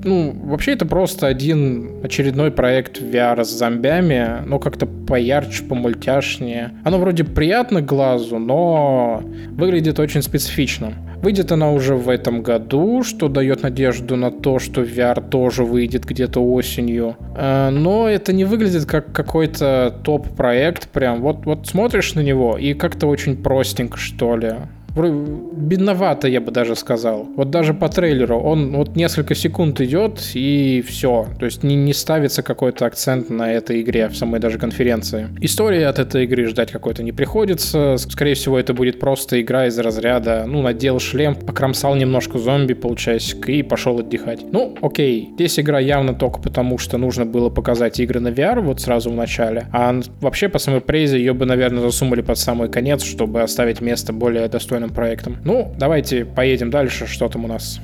Ну, 0.04 0.32
вообще 0.44 0.72
это 0.72 0.86
просто 0.86 1.26
один 1.26 2.00
очередной 2.02 2.50
проект 2.50 3.00
VR 3.00 3.44
с 3.44 3.50
зомбями, 3.50 4.42
но 4.46 4.58
как-то 4.58 4.86
поярче, 4.86 5.64
помультяшнее. 5.64 6.70
Оно 6.84 6.98
вроде 6.98 7.24
приятно 7.24 7.82
глазу, 7.82 8.38
но 8.38 9.22
выглядит 9.50 9.98
очень 9.98 10.22
специфично. 10.22 10.92
Выйдет 11.22 11.52
она 11.52 11.70
уже 11.70 11.94
в 11.94 12.08
этом 12.08 12.42
году, 12.42 13.02
что 13.02 13.28
дает 13.28 13.62
надежду 13.62 14.16
на 14.16 14.30
то, 14.30 14.58
что 14.58 14.82
VR 14.82 15.26
тоже 15.28 15.64
выйдет 15.64 16.04
где-то 16.04 16.40
осенью. 16.40 17.16
Э, 17.36 17.70
но 17.70 18.08
это 18.08 18.32
не 18.32 18.44
выглядит 18.44 18.86
как 18.86 19.12
какой-то 19.12 19.94
топ-проект, 20.02 20.88
прям 20.88 21.20
вот, 21.20 21.46
вот 21.46 21.66
смотришь 21.66 22.14
на 22.14 22.20
него 22.20 22.56
и 22.58 22.74
как-то 22.74 23.06
очень 23.06 23.36
простенько, 23.36 23.96
что 23.98 24.36
ли 24.36 24.54
бедновато, 24.96 26.28
я 26.28 26.40
бы 26.40 26.50
даже 26.50 26.76
сказал. 26.76 27.26
Вот 27.36 27.50
даже 27.50 27.74
по 27.74 27.88
трейлеру 27.88 28.38
он 28.38 28.72
вот 28.72 28.96
несколько 28.96 29.34
секунд 29.34 29.80
идет 29.80 30.30
и 30.34 30.82
все. 30.86 31.26
То 31.38 31.44
есть 31.44 31.62
не, 31.62 31.76
не 31.76 31.92
ставится 31.92 32.42
какой-то 32.42 32.86
акцент 32.86 33.30
на 33.30 33.52
этой 33.52 33.82
игре 33.82 34.08
в 34.08 34.16
самой 34.16 34.40
даже 34.40 34.58
конференции. 34.58 35.28
Истории 35.40 35.82
от 35.82 35.98
этой 35.98 36.24
игры 36.24 36.46
ждать 36.46 36.70
какой-то 36.70 37.02
не 37.02 37.12
приходится. 37.12 37.96
Скорее 37.98 38.34
всего, 38.34 38.58
это 38.58 38.74
будет 38.74 38.98
просто 39.00 39.40
игра 39.40 39.66
из 39.66 39.78
разряда, 39.78 40.44
ну, 40.46 40.62
надел 40.62 40.98
шлем, 40.98 41.34
покромсал 41.34 41.94
немножко 41.94 42.38
зомби 42.38 42.74
полчасика 42.74 43.52
и 43.52 43.62
пошел 43.62 43.98
отдыхать. 43.98 44.40
Ну, 44.52 44.76
окей. 44.80 45.30
Здесь 45.34 45.58
игра 45.58 45.78
явно 45.78 46.14
только 46.14 46.40
потому, 46.40 46.78
что 46.78 46.98
нужно 46.98 47.26
было 47.26 47.50
показать 47.50 48.00
игры 48.00 48.20
на 48.20 48.28
VR 48.28 48.60
вот 48.60 48.80
сразу 48.80 49.10
в 49.10 49.14
начале. 49.14 49.66
А 49.72 50.00
вообще, 50.20 50.48
по 50.48 50.58
самой 50.58 50.80
презе, 50.80 51.18
ее 51.18 51.34
бы, 51.34 51.44
наверное, 51.44 51.82
засунули 51.82 52.22
под 52.22 52.38
самый 52.38 52.68
конец, 52.68 53.02
чтобы 53.02 53.42
оставить 53.42 53.80
место 53.80 54.12
более 54.12 54.48
достойным 54.48 54.85
проектом. 54.90 55.38
Ну, 55.44 55.74
давайте 55.78 56.24
поедем 56.24 56.70
дальше, 56.70 57.06
что 57.06 57.28
там 57.28 57.44
у 57.44 57.48
нас. 57.48 57.80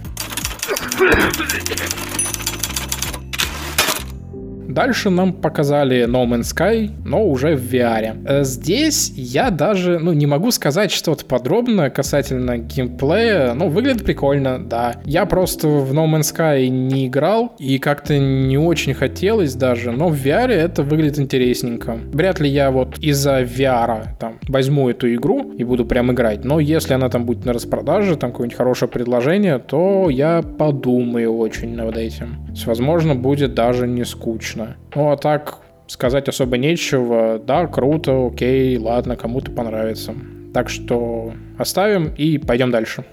Дальше 4.73 5.11
нам 5.11 5.35
показали 5.35 6.07
No 6.07 6.27
Man's 6.27 6.55
Sky, 6.55 6.91
но 7.05 7.27
уже 7.27 7.57
в 7.57 7.73
VR. 7.73 8.17
Э, 8.27 8.43
здесь 8.43 9.13
я 9.15 9.51
даже, 9.51 9.99
ну, 9.99 10.15
не 10.15 10.25
могу 10.25 10.51
сказать 10.51 10.91
что-то 10.91 11.27
подробное 11.27 11.91
касательно 11.91 12.57
геймплея. 12.57 13.53
Ну, 13.53 13.69
выглядит 13.69 14.05
прикольно, 14.05 14.59
да. 14.59 14.95
Я 15.05 15.27
просто 15.27 15.69
в 15.69 15.93
No 15.93 16.07
Man's 16.07 16.35
Sky 16.35 16.69
не 16.69 17.07
играл 17.07 17.55
и 17.59 17.79
как-то 17.79 18.19
не 18.19 18.57
очень 18.57 18.95
хотелось 18.95 19.55
даже, 19.55 19.91
но 19.91 20.09
в 20.09 20.15
VR 20.15 20.49
это 20.49 20.83
выглядит 20.83 21.19
интересненько. 21.19 21.99
Вряд 22.13 22.41
ли 22.41 22.49
я 22.49 22.71
вот 22.71 22.99
из-за 22.99 23.43
VR 23.43 24.07
там 24.19 24.39
возьму 24.49 24.89
эту 24.89 25.13
игру 25.15 25.53
и 25.53 25.65
буду 25.65 25.85
прям 25.85 26.13
играть, 26.13 26.45
но 26.45 26.61
если 26.61 26.95
она 26.95 27.11
там 27.11 27.27
будет 27.27 27.45
на 27.45 27.53
распродаже, 27.53 28.17
там 28.17 28.31
какое-нибудь 28.31 28.57
хорошее 28.57 28.91
предложение, 28.91 29.59
то 29.59 30.09
я 30.09 30.41
подумаю 30.43 31.37
очень 31.37 31.75
над 31.75 31.99
этим. 31.99 32.47
Возможно, 32.65 33.15
будет 33.15 33.53
даже 33.55 33.87
не 33.87 34.05
скучно 34.05 34.62
конечно. 34.63 34.77
Ну, 34.95 35.11
а 35.11 35.17
так 35.17 35.59
сказать 35.87 36.29
особо 36.29 36.57
нечего. 36.57 37.39
Да, 37.39 37.67
круто, 37.67 38.27
окей, 38.27 38.77
ладно, 38.79 39.17
кому-то 39.17 39.51
понравится. 39.51 40.15
Так 40.55 40.69
что 40.69 41.33
оставим 41.59 42.15
и 42.15 42.39
пойдем 42.39 42.71
дальше. 42.71 43.05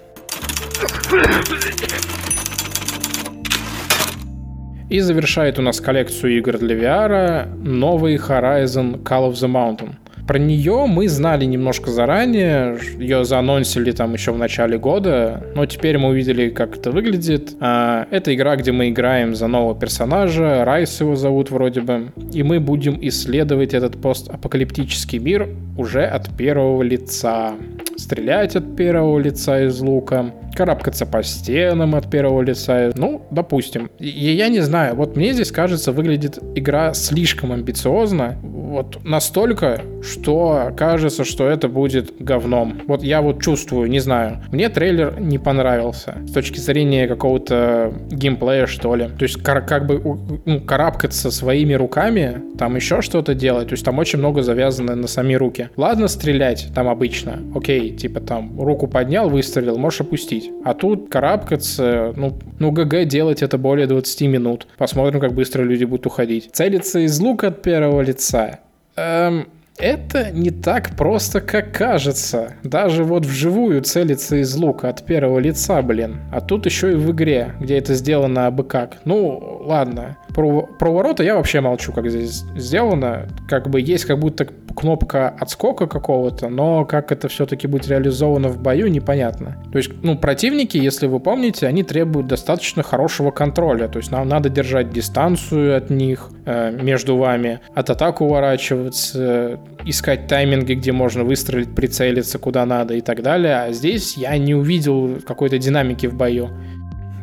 И 4.90 5.00
завершает 5.02 5.60
у 5.60 5.62
нас 5.62 5.80
коллекцию 5.80 6.38
игр 6.38 6.58
для 6.58 6.76
VR 6.76 7.56
новый 7.56 8.16
Horizon 8.16 9.04
Call 9.04 9.30
of 9.30 9.34
the 9.34 9.48
Mountain– 9.48 9.94
Про 10.30 10.38
нее 10.38 10.86
мы 10.86 11.08
знали 11.08 11.44
немножко 11.46 11.90
заранее, 11.90 12.78
ее 13.00 13.26
заанонсили 13.26 13.92
там 13.94 14.14
еще 14.14 14.32
в 14.32 14.38
начале 14.38 14.78
года, 14.78 15.44
но 15.56 15.66
теперь 15.66 15.98
мы 15.98 16.10
увидели, 16.10 16.52
как 16.52 16.78
это 16.78 16.92
выглядит. 16.92 17.56
А, 17.60 18.06
это 18.12 18.36
игра, 18.36 18.56
где 18.56 18.72
мы 18.72 18.90
играем 18.90 19.34
за 19.34 19.48
нового 19.48 19.74
персонажа, 19.74 20.64
Райс 20.66 21.02
его 21.02 21.16
зовут 21.16 21.50
вроде 21.50 21.82
бы, 21.82 22.12
и 22.32 22.44
мы 22.44 22.60
будем 22.60 23.00
исследовать 23.02 23.74
этот 23.74 24.00
постапокалиптический 24.00 25.18
мир 25.18 25.50
уже 25.76 26.06
от 26.06 26.30
первого 26.38 26.84
лица. 26.84 27.56
Стрелять 27.98 28.56
от 28.56 28.76
первого 28.76 29.18
лица 29.18 29.66
из 29.66 29.80
лука, 29.80 30.32
карабкаться 30.56 31.06
по 31.06 31.24
стенам 31.24 31.96
от 31.96 32.10
первого 32.10 32.42
лица. 32.42 32.92
Ну, 32.96 33.22
допустим. 33.32 33.90
И 34.00 34.08
я 34.08 34.50
не 34.50 34.60
знаю, 34.60 34.96
вот 34.96 35.16
мне 35.16 35.34
здесь 35.34 35.52
кажется, 35.52 35.92
выглядит 35.92 36.40
игра 36.56 36.94
слишком 36.94 37.52
амбициозно. 37.52 38.38
Вот 38.42 39.00
настолько, 39.04 39.82
что 40.04 40.72
кажется, 40.78 41.24
что 41.24 41.48
это 41.48 41.68
будет 41.68 42.14
говном. 42.20 42.82
Вот 42.88 43.04
я 43.04 43.22
вот 43.22 43.42
чувствую, 43.42 43.90
не 43.90 44.00
знаю. 44.00 44.44
Мне 44.52 44.70
трейлер 44.70 45.20
не 45.20 45.40
понравился. 45.40 46.16
С 46.28 46.32
точки 46.32 46.60
зрения 46.60 47.08
какого-то 47.08 47.94
геймплея, 48.12 48.68
что 48.68 48.96
ли. 48.96 49.10
То 49.18 49.24
есть 49.24 49.42
кар- 49.42 49.66
как 49.66 49.88
бы 49.88 50.00
ну, 50.46 50.62
карабкаться 50.62 51.32
своими 51.32 51.74
руками, 51.74 52.42
там 52.58 52.76
еще 52.76 53.02
что-то 53.02 53.34
делать. 53.34 53.70
То 53.70 53.74
есть 53.74 53.86
там 53.86 53.98
очень 53.98 54.20
много 54.20 54.44
завязано 54.44 54.96
на 54.96 55.08
сами 55.08 55.34
руки. 55.34 55.70
Ладно 55.76 56.08
стрелять 56.08 56.68
там 56.76 56.88
обычно. 56.88 57.40
Окей, 57.56 57.96
типа 57.96 58.20
там 58.20 58.62
руку 58.62 58.88
поднял, 58.88 59.30
выстрелил, 59.30 59.78
можешь 59.78 60.02
опустить. 60.02 60.39
А 60.64 60.74
тут 60.74 61.10
карабкаться, 61.10 62.14
ну, 62.16 62.38
ну 62.60 62.72
ГГ 62.72 63.06
делать 63.06 63.42
это 63.42 63.58
более 63.58 63.88
20 63.88 64.22
минут. 64.22 64.68
Посмотрим, 64.78 65.20
как 65.20 65.34
быстро 65.34 65.64
люди 65.64 65.86
будут 65.86 66.06
уходить. 66.06 66.50
Целиться 66.54 67.00
из 67.00 67.20
лука 67.20 67.48
от 67.48 67.62
первого 67.62 68.02
лица. 68.02 68.60
Эм, 68.96 69.48
это 69.80 70.30
не 70.32 70.52
так 70.52 70.96
просто, 70.98 71.40
как 71.40 71.72
кажется. 71.72 72.54
Даже 72.64 73.06
вот 73.06 73.26
вживую 73.26 73.82
целиться 73.82 74.36
из 74.36 74.54
лука 74.56 74.90
от 74.90 75.06
первого 75.06 75.40
лица, 75.40 75.82
блин. 75.82 76.18
А 76.34 76.42
тут 76.42 76.66
еще 76.66 76.92
и 76.92 76.96
в 76.96 77.12
игре, 77.12 77.54
где 77.62 77.78
это 77.78 77.94
сделано 77.94 78.48
абы 78.48 78.66
как. 78.66 78.98
Ну, 79.06 79.62
ладно. 79.66 80.18
Про, 80.40 80.62
про 80.62 80.90
ворота 80.90 81.22
я 81.22 81.36
вообще 81.36 81.60
молчу, 81.60 81.92
как 81.92 82.10
здесь 82.10 82.46
сделано. 82.56 83.28
Как 83.50 83.70
бы 83.70 83.82
есть 83.82 84.06
как 84.06 84.20
будто 84.20 84.48
кнопка 84.74 85.28
отскока 85.38 85.86
какого-то, 85.86 86.48
но 86.48 86.86
как 86.86 87.12
это 87.12 87.28
все-таки 87.28 87.68
будет 87.68 87.90
реализовано 87.90 88.48
в 88.48 88.62
бою, 88.62 88.88
непонятно. 88.88 89.62
То 89.74 89.78
есть, 89.80 89.92
ну, 90.02 90.18
противники, 90.18 90.78
если 90.78 91.08
вы 91.08 91.20
помните, 91.20 91.68
они 91.68 91.84
требуют 91.84 92.28
достаточно 92.28 92.84
хорошего 92.84 93.32
контроля. 93.32 93.90
То 93.90 93.98
есть 93.98 94.12
нам 94.12 94.30
надо 94.30 94.48
держать 94.48 94.92
дистанцию 94.92 95.76
от 95.76 95.90
них, 95.90 96.30
э, 96.46 96.72
между 96.72 97.18
вами, 97.18 97.60
от 97.76 97.90
атак 97.90 98.22
уворачиваться, 98.22 99.60
искать 99.84 100.28
тайминги, 100.28 100.76
где 100.76 100.94
можно 100.94 101.26
выстрелить, 101.26 101.76
прицелиться 101.76 102.40
куда 102.40 102.66
надо 102.66 102.94
и 102.94 103.02
так 103.02 103.22
далее. 103.22 103.56
А 103.58 103.74
здесь 103.74 104.16
я 104.16 104.38
не 104.38 104.56
увидел 104.56 105.18
какой-то 105.28 105.58
динамики 105.58 106.08
в 106.08 106.16
бою. 106.16 106.50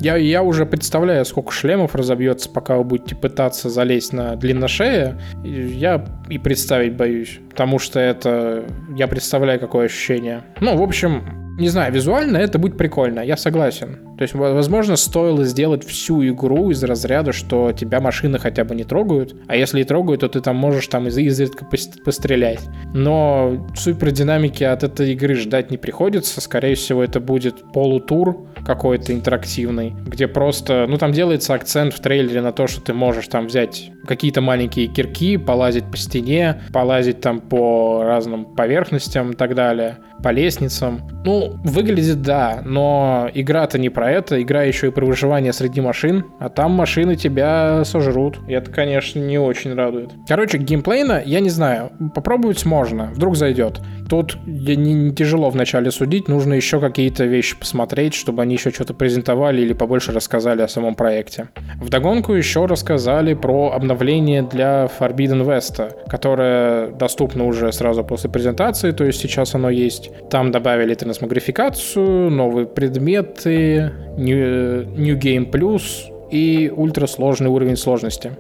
Я, 0.00 0.16
я 0.16 0.42
уже 0.42 0.66
представляю, 0.66 1.24
сколько 1.24 1.52
шлемов 1.52 1.94
разобьется, 1.94 2.48
пока 2.48 2.76
вы 2.76 2.84
будете 2.84 3.16
пытаться 3.16 3.70
залезть 3.70 4.12
на 4.12 4.36
длинношее. 4.36 5.20
Я 5.42 6.04
и 6.28 6.38
представить 6.38 6.96
боюсь, 6.96 7.40
потому 7.50 7.78
что 7.78 7.98
это... 8.00 8.64
Я 8.96 9.08
представляю, 9.08 9.60
какое 9.60 9.86
ощущение. 9.86 10.42
Ну, 10.60 10.76
в 10.76 10.82
общем, 10.82 11.22
не 11.58 11.68
знаю, 11.68 11.92
визуально 11.92 12.36
это 12.36 12.58
будет 12.58 12.76
прикольно, 12.76 13.20
я 13.20 13.36
согласен. 13.36 13.98
То 14.18 14.22
есть, 14.22 14.34
возможно, 14.34 14.96
стоило 14.96 15.44
сделать 15.44 15.84
всю 15.84 16.26
игру 16.26 16.70
из 16.70 16.82
разряда, 16.84 17.32
что 17.32 17.72
тебя 17.72 18.00
машины 18.00 18.38
хотя 18.38 18.64
бы 18.64 18.74
не 18.74 18.84
трогают, 18.84 19.34
а 19.46 19.56
если 19.56 19.80
и 19.80 19.84
трогают, 19.84 20.20
то 20.20 20.28
ты 20.28 20.40
там 20.40 20.56
можешь 20.56 20.86
там 20.88 21.08
из 21.08 21.16
изредка 21.16 21.66
пострелять. 22.04 22.60
Но 22.92 23.66
супер 23.74 24.10
динамики 24.10 24.64
от 24.64 24.84
этой 24.84 25.12
игры 25.12 25.34
ждать 25.34 25.70
не 25.70 25.78
приходится, 25.78 26.40
скорее 26.40 26.74
всего, 26.74 27.02
это 27.02 27.20
будет 27.20 27.72
полутур 27.72 28.48
какой-то 28.66 29.12
интерактивный, 29.12 29.94
где 30.06 30.26
просто, 30.26 30.87
ну 30.88 30.99
там 30.99 31.12
делается 31.12 31.54
акцент 31.54 31.94
в 31.94 32.00
трейлере 32.00 32.42
на 32.42 32.52
то, 32.52 32.66
что 32.66 32.80
ты 32.80 32.92
можешь 32.92 33.28
там 33.28 33.46
взять 33.46 33.90
какие-то 34.06 34.40
маленькие 34.40 34.86
кирки, 34.86 35.36
полазить 35.36 35.90
по 35.90 35.96
стене, 35.96 36.62
полазить 36.72 37.20
там 37.20 37.40
по 37.40 38.02
разным 38.04 38.44
поверхностям 38.44 39.32
и 39.32 39.34
так 39.34 39.54
далее, 39.54 39.98
по 40.22 40.30
лестницам. 40.30 41.02
Ну, 41.25 41.56
выглядит 41.64 42.22
да, 42.22 42.62
но 42.64 43.28
игра-то 43.34 43.78
не 43.78 43.90
про 43.90 44.10
это, 44.10 44.40
игра 44.40 44.62
еще 44.62 44.88
и 44.88 44.90
про 44.90 45.04
выживание 45.04 45.52
среди 45.52 45.80
машин, 45.80 46.25
а 46.38 46.48
там 46.48 46.72
машины 46.72 47.16
тебя 47.16 47.84
сожрут. 47.84 48.38
И 48.48 48.52
это, 48.52 48.70
конечно, 48.70 49.18
не 49.18 49.38
очень 49.38 49.75
радует. 49.75 50.12
Короче, 50.28 50.58
геймплейно, 50.58 51.22
я 51.25 51.40
не 51.40 51.50
знаю, 51.50 51.92
попробовать 52.14 52.64
можно, 52.64 53.10
вдруг 53.14 53.36
зайдет. 53.36 53.80
Тут 54.08 54.38
не, 54.46 54.76
не 54.76 55.14
тяжело 55.14 55.50
вначале 55.50 55.90
судить, 55.90 56.28
нужно 56.28 56.54
еще 56.54 56.80
какие-то 56.80 57.25
вещи 57.25 57.58
посмотреть, 57.58 58.14
чтобы 58.14 58.42
они 58.42 58.54
еще 58.54 58.70
что-то 58.70 58.94
презентовали 58.94 59.62
или 59.62 59.72
побольше 59.72 60.12
рассказали 60.12 60.62
о 60.62 60.68
самом 60.68 60.94
проекте. 60.94 61.48
Вдогонку 61.80 62.32
еще 62.32 62.66
рассказали 62.66 63.34
про 63.34 63.72
обновление 63.72 63.95
для 63.96 64.88
Forbidden 64.98 65.44
West, 65.44 66.08
которое 66.08 66.88
доступно 66.88 67.46
уже 67.46 67.72
сразу 67.72 68.04
после 68.04 68.30
презентации, 68.30 68.92
то 68.92 69.04
есть 69.04 69.20
сейчас 69.20 69.54
оно 69.54 69.70
есть. 69.70 70.10
Там 70.30 70.50
добавили 70.50 70.94
трансмогрификацию, 70.94 72.30
новые 72.30 72.66
предметы, 72.66 73.92
New, 74.16 74.84
New 74.84 75.18
Game 75.18 75.50
Plus 75.50 75.82
и 76.30 76.72
ультрасложный 76.74 77.48
уровень 77.48 77.76
сложности. 77.76 78.32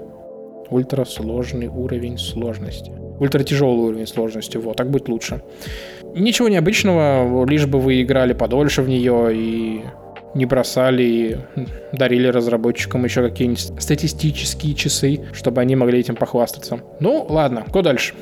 Ультрасложный 0.70 1.68
уровень 1.68 2.18
сложности. 2.18 2.92
Ультратяжелый 3.18 3.88
уровень 3.88 4.06
сложности, 4.06 4.58
вот, 4.58 4.76
так 4.76 4.90
будет 4.90 5.08
лучше. 5.08 5.42
Ничего 6.14 6.48
необычного, 6.48 7.46
лишь 7.46 7.66
бы 7.66 7.78
вы 7.78 8.02
играли 8.02 8.32
подольше 8.32 8.82
в 8.82 8.88
нее 8.88 9.30
и 9.32 9.82
не 10.36 10.46
бросали 10.46 11.02
и 11.02 11.36
дарили 11.92 12.28
разработчикам 12.28 13.04
еще 13.04 13.22
какие-нибудь 13.22 13.82
статистические 13.82 14.74
часы, 14.74 15.24
чтобы 15.32 15.60
они 15.60 15.74
могли 15.76 15.98
этим 15.98 16.14
похвастаться. 16.14 16.80
Ну, 17.00 17.26
ладно, 17.28 17.64
кто 17.66 17.82
дальше? 17.82 18.14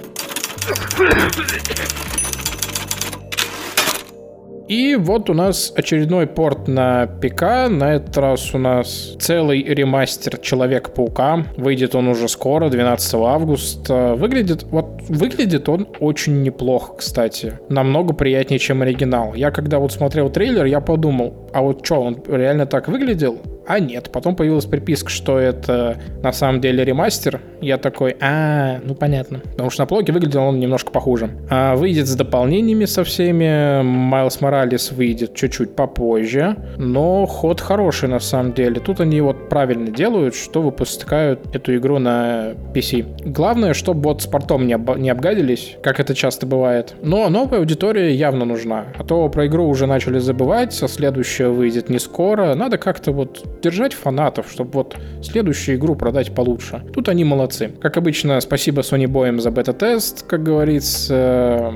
И 4.69 4.97
вот 4.97 5.29
у 5.29 5.35
нас 5.35 5.73
очередной 5.77 6.27
порт 6.27 6.69
на 6.69 7.07
ПК. 7.07 7.69
На 7.69 7.95
этот 7.95 8.17
раз 8.17 8.55
у 8.55 8.59
нас 8.59 9.15
целый 9.19 9.63
ремастер 9.63 10.39
Человек-паука. 10.39 11.45
Выйдет 11.57 11.95
он 11.95 12.09
уже 12.09 12.29
скоро, 12.29 12.71
12 12.71 13.15
августа. 13.15 14.15
Выглядит, 14.15 14.65
вот, 14.65 15.03
выглядит 15.09 15.69
он 15.69 15.89
очень 16.01 16.43
неплохо, 16.43 16.95
кстати. 16.97 17.59
Намного 17.69 18.15
приятнее, 18.15 18.59
чем 18.59 18.83
оригинал. 18.83 19.35
Я 19.35 19.51
когда 19.51 19.79
вот 19.79 19.93
смотрел 19.93 20.31
трейлер, 20.31 20.65
я 20.65 20.81
подумал, 20.81 21.51
а 21.53 21.63
вот 21.63 21.85
что, 21.85 22.01
он 22.01 22.23
реально 22.27 22.67
так 22.67 22.89
выглядел? 22.89 23.41
А 23.67 23.81
нет, 23.81 24.11
потом 24.13 24.37
появилась 24.37 24.67
приписка, 24.67 25.11
что 25.11 25.39
это 25.39 25.99
на 26.23 26.33
самом 26.33 26.61
деле 26.61 26.85
ремастер. 26.85 27.41
Я 27.61 27.79
такой, 27.79 28.17
а, 28.21 28.81
ну 28.85 28.95
понятно. 28.95 29.39
Потому 29.39 29.71
что 29.71 29.83
на 29.83 29.87
плоге 29.87 30.13
выглядел 30.13 30.43
он 30.43 30.61
немножко 30.61 30.91
похуже. 30.91 31.31
А 31.51 31.75
выйдет 31.77 32.07
с 32.07 32.15
дополнениями 32.15 32.85
со 32.85 33.05
всеми. 33.05 33.83
Майлз 33.83 34.41
Моралес 34.41 34.93
выйдет 34.93 35.35
чуть-чуть 35.35 35.75
попозже. 35.75 36.57
Но 36.77 37.27
ход 37.27 37.61
хороший 37.61 38.09
на 38.09 38.21
самом 38.21 38.53
деле. 38.53 38.81
Тут 38.81 39.01
они 39.01 39.21
вот 39.21 39.49
правильно 39.49 39.91
делают, 39.91 40.35
что 40.35 40.63
выпускают 40.63 41.55
эту 41.55 41.75
игру 41.77 41.99
на 41.99 42.53
PC. 42.75 43.25
Главное, 43.25 43.75
чтобы 43.75 44.03
вот 44.03 44.23
с 44.23 44.27
портом 44.27 44.67
не, 44.67 44.75
об... 44.75 44.97
не 44.99 45.11
обгадились, 45.11 45.77
как 45.83 46.01
это 46.01 46.15
часто 46.15 46.47
бывает. 46.47 46.95
Но 47.03 47.29
новая 47.29 47.61
аудитория 47.61 48.15
явно 48.15 48.45
нужна. 48.45 48.87
А 48.99 49.05
то 49.05 49.29
про 49.29 49.47
игру 49.47 49.67
уже 49.67 49.87
начали 49.87 50.19
забывать, 50.19 50.81
а 50.83 50.89
следующая 50.89 51.49
выйдет 51.49 51.89
не 51.89 51.99
скоро. 51.99 52.55
Надо 52.55 52.79
как-то 52.79 53.13
вот 53.13 53.45
держать 53.65 53.95
фанатов, 53.95 54.51
чтобы 54.51 54.71
вот 54.73 54.97
следующую 55.23 55.79
игру 55.79 55.97
продать 55.97 56.35
получше. 56.35 56.83
Тут 56.93 57.09
они 57.09 57.25
молодцы. 57.25 57.71
Как 57.81 57.97
обычно, 57.97 58.39
спасибо 58.41 58.83
Sony 58.83 59.07
Boy 59.07 59.41
за 59.41 59.51
бета-тест, 59.51 60.27
как 60.27 60.43
говорится. 60.43 61.73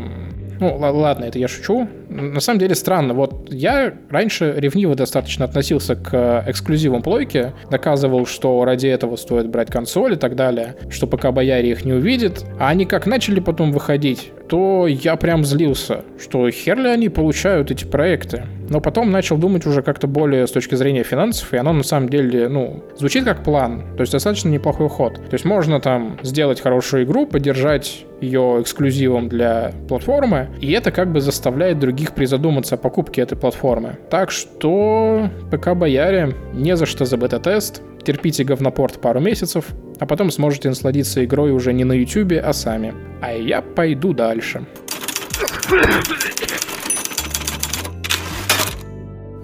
Ну, 0.61 0.77
ладно, 0.77 1.25
это 1.25 1.39
я 1.39 1.49
шучу. 1.49 1.89
На 2.11 2.41
самом 2.41 2.59
деле 2.59 2.75
странно. 2.75 3.15
Вот 3.15 3.51
я 3.51 3.95
раньше 4.11 4.53
ревниво 4.57 4.95
достаточно 4.95 5.45
относился 5.45 5.95
к 5.95 6.45
эксклюзивам 6.47 7.01
плойки, 7.01 7.53
доказывал, 7.71 8.27
что 8.27 8.65
ради 8.65 8.89
этого 8.89 9.17
стоит 9.17 9.49
брать 9.49 9.71
консоль 9.71 10.15
и 10.15 10.17
так 10.17 10.35
далее, 10.35 10.77
что 10.91 11.07
пока 11.07 11.33
бояре 11.33 11.71
их 11.71 11.85
не 11.85 11.93
увидит. 11.93 12.45
А 12.59 12.69
они 12.69 12.87
как 12.87 13.07
начали 13.07 13.41
потом 13.41 13.73
выходить, 13.73 14.33
то 14.49 14.87
я 14.87 15.17
прям 15.17 15.45
злился, 15.45 16.05
что 16.19 16.51
хер 16.51 16.79
ли 16.79 16.89
они 16.89 17.09
получают 17.09 17.71
эти 17.71 17.85
проекты. 17.85 18.45
Но 18.71 18.81
потом 18.81 19.11
начал 19.11 19.37
думать 19.37 19.67
уже 19.67 19.83
как-то 19.83 20.07
более 20.07 20.47
с 20.47 20.51
точки 20.51 20.75
зрения 20.75 21.03
финансов, 21.03 21.53
и 21.53 21.57
оно 21.57 21.73
на 21.73 21.83
самом 21.83 22.09
деле, 22.09 22.49
ну, 22.49 22.83
звучит 22.97 23.25
как 23.25 23.45
план, 23.45 23.85
то 23.97 24.03
есть 24.03 24.13
достаточно 24.13 24.49
неплохой 24.49 24.89
ход. 24.89 25.15
То 25.15 25.33
есть 25.33 25.45
можно 25.45 25.81
там 25.81 26.19
сделать 26.23 26.61
хорошую 26.61 27.05
игру, 27.05 27.27
поддержать 27.27 28.05
ее 28.21 28.59
эксклюзивом 28.61 29.29
для 29.29 29.73
платформы, 29.89 30.49
и 30.61 30.73
это 30.73 30.91
как 30.91 31.13
бы 31.13 31.21
заставляет 31.21 31.79
других 31.79 32.15
призадуматься 32.15 32.75
о 32.75 32.79
покупке 32.79 33.23
этой 33.23 33.39
платформы. 33.39 33.97
Так 34.11 34.31
что 34.31 35.31
ПК 35.51 35.75
Бояре 35.75 36.35
не 36.53 36.77
за 36.77 36.87
что 36.87 37.05
за 37.05 37.17
бета-тест, 37.17 37.83
потерпите 38.09 38.43
говнопорт 38.43 39.03
пару 39.03 39.21
месяцев, 39.21 39.67
а 40.01 40.07
потом 40.07 40.31
сможете 40.31 40.71
насладиться 40.71 41.23
игрой 41.27 41.53
уже 41.53 41.75
не 41.75 41.85
на 41.85 41.93
ютюбе, 41.93 42.41
а 42.41 42.55
сами. 42.55 42.95
А 43.21 43.33
я 43.33 43.61
пойду 43.61 44.15
дальше. 44.15 44.65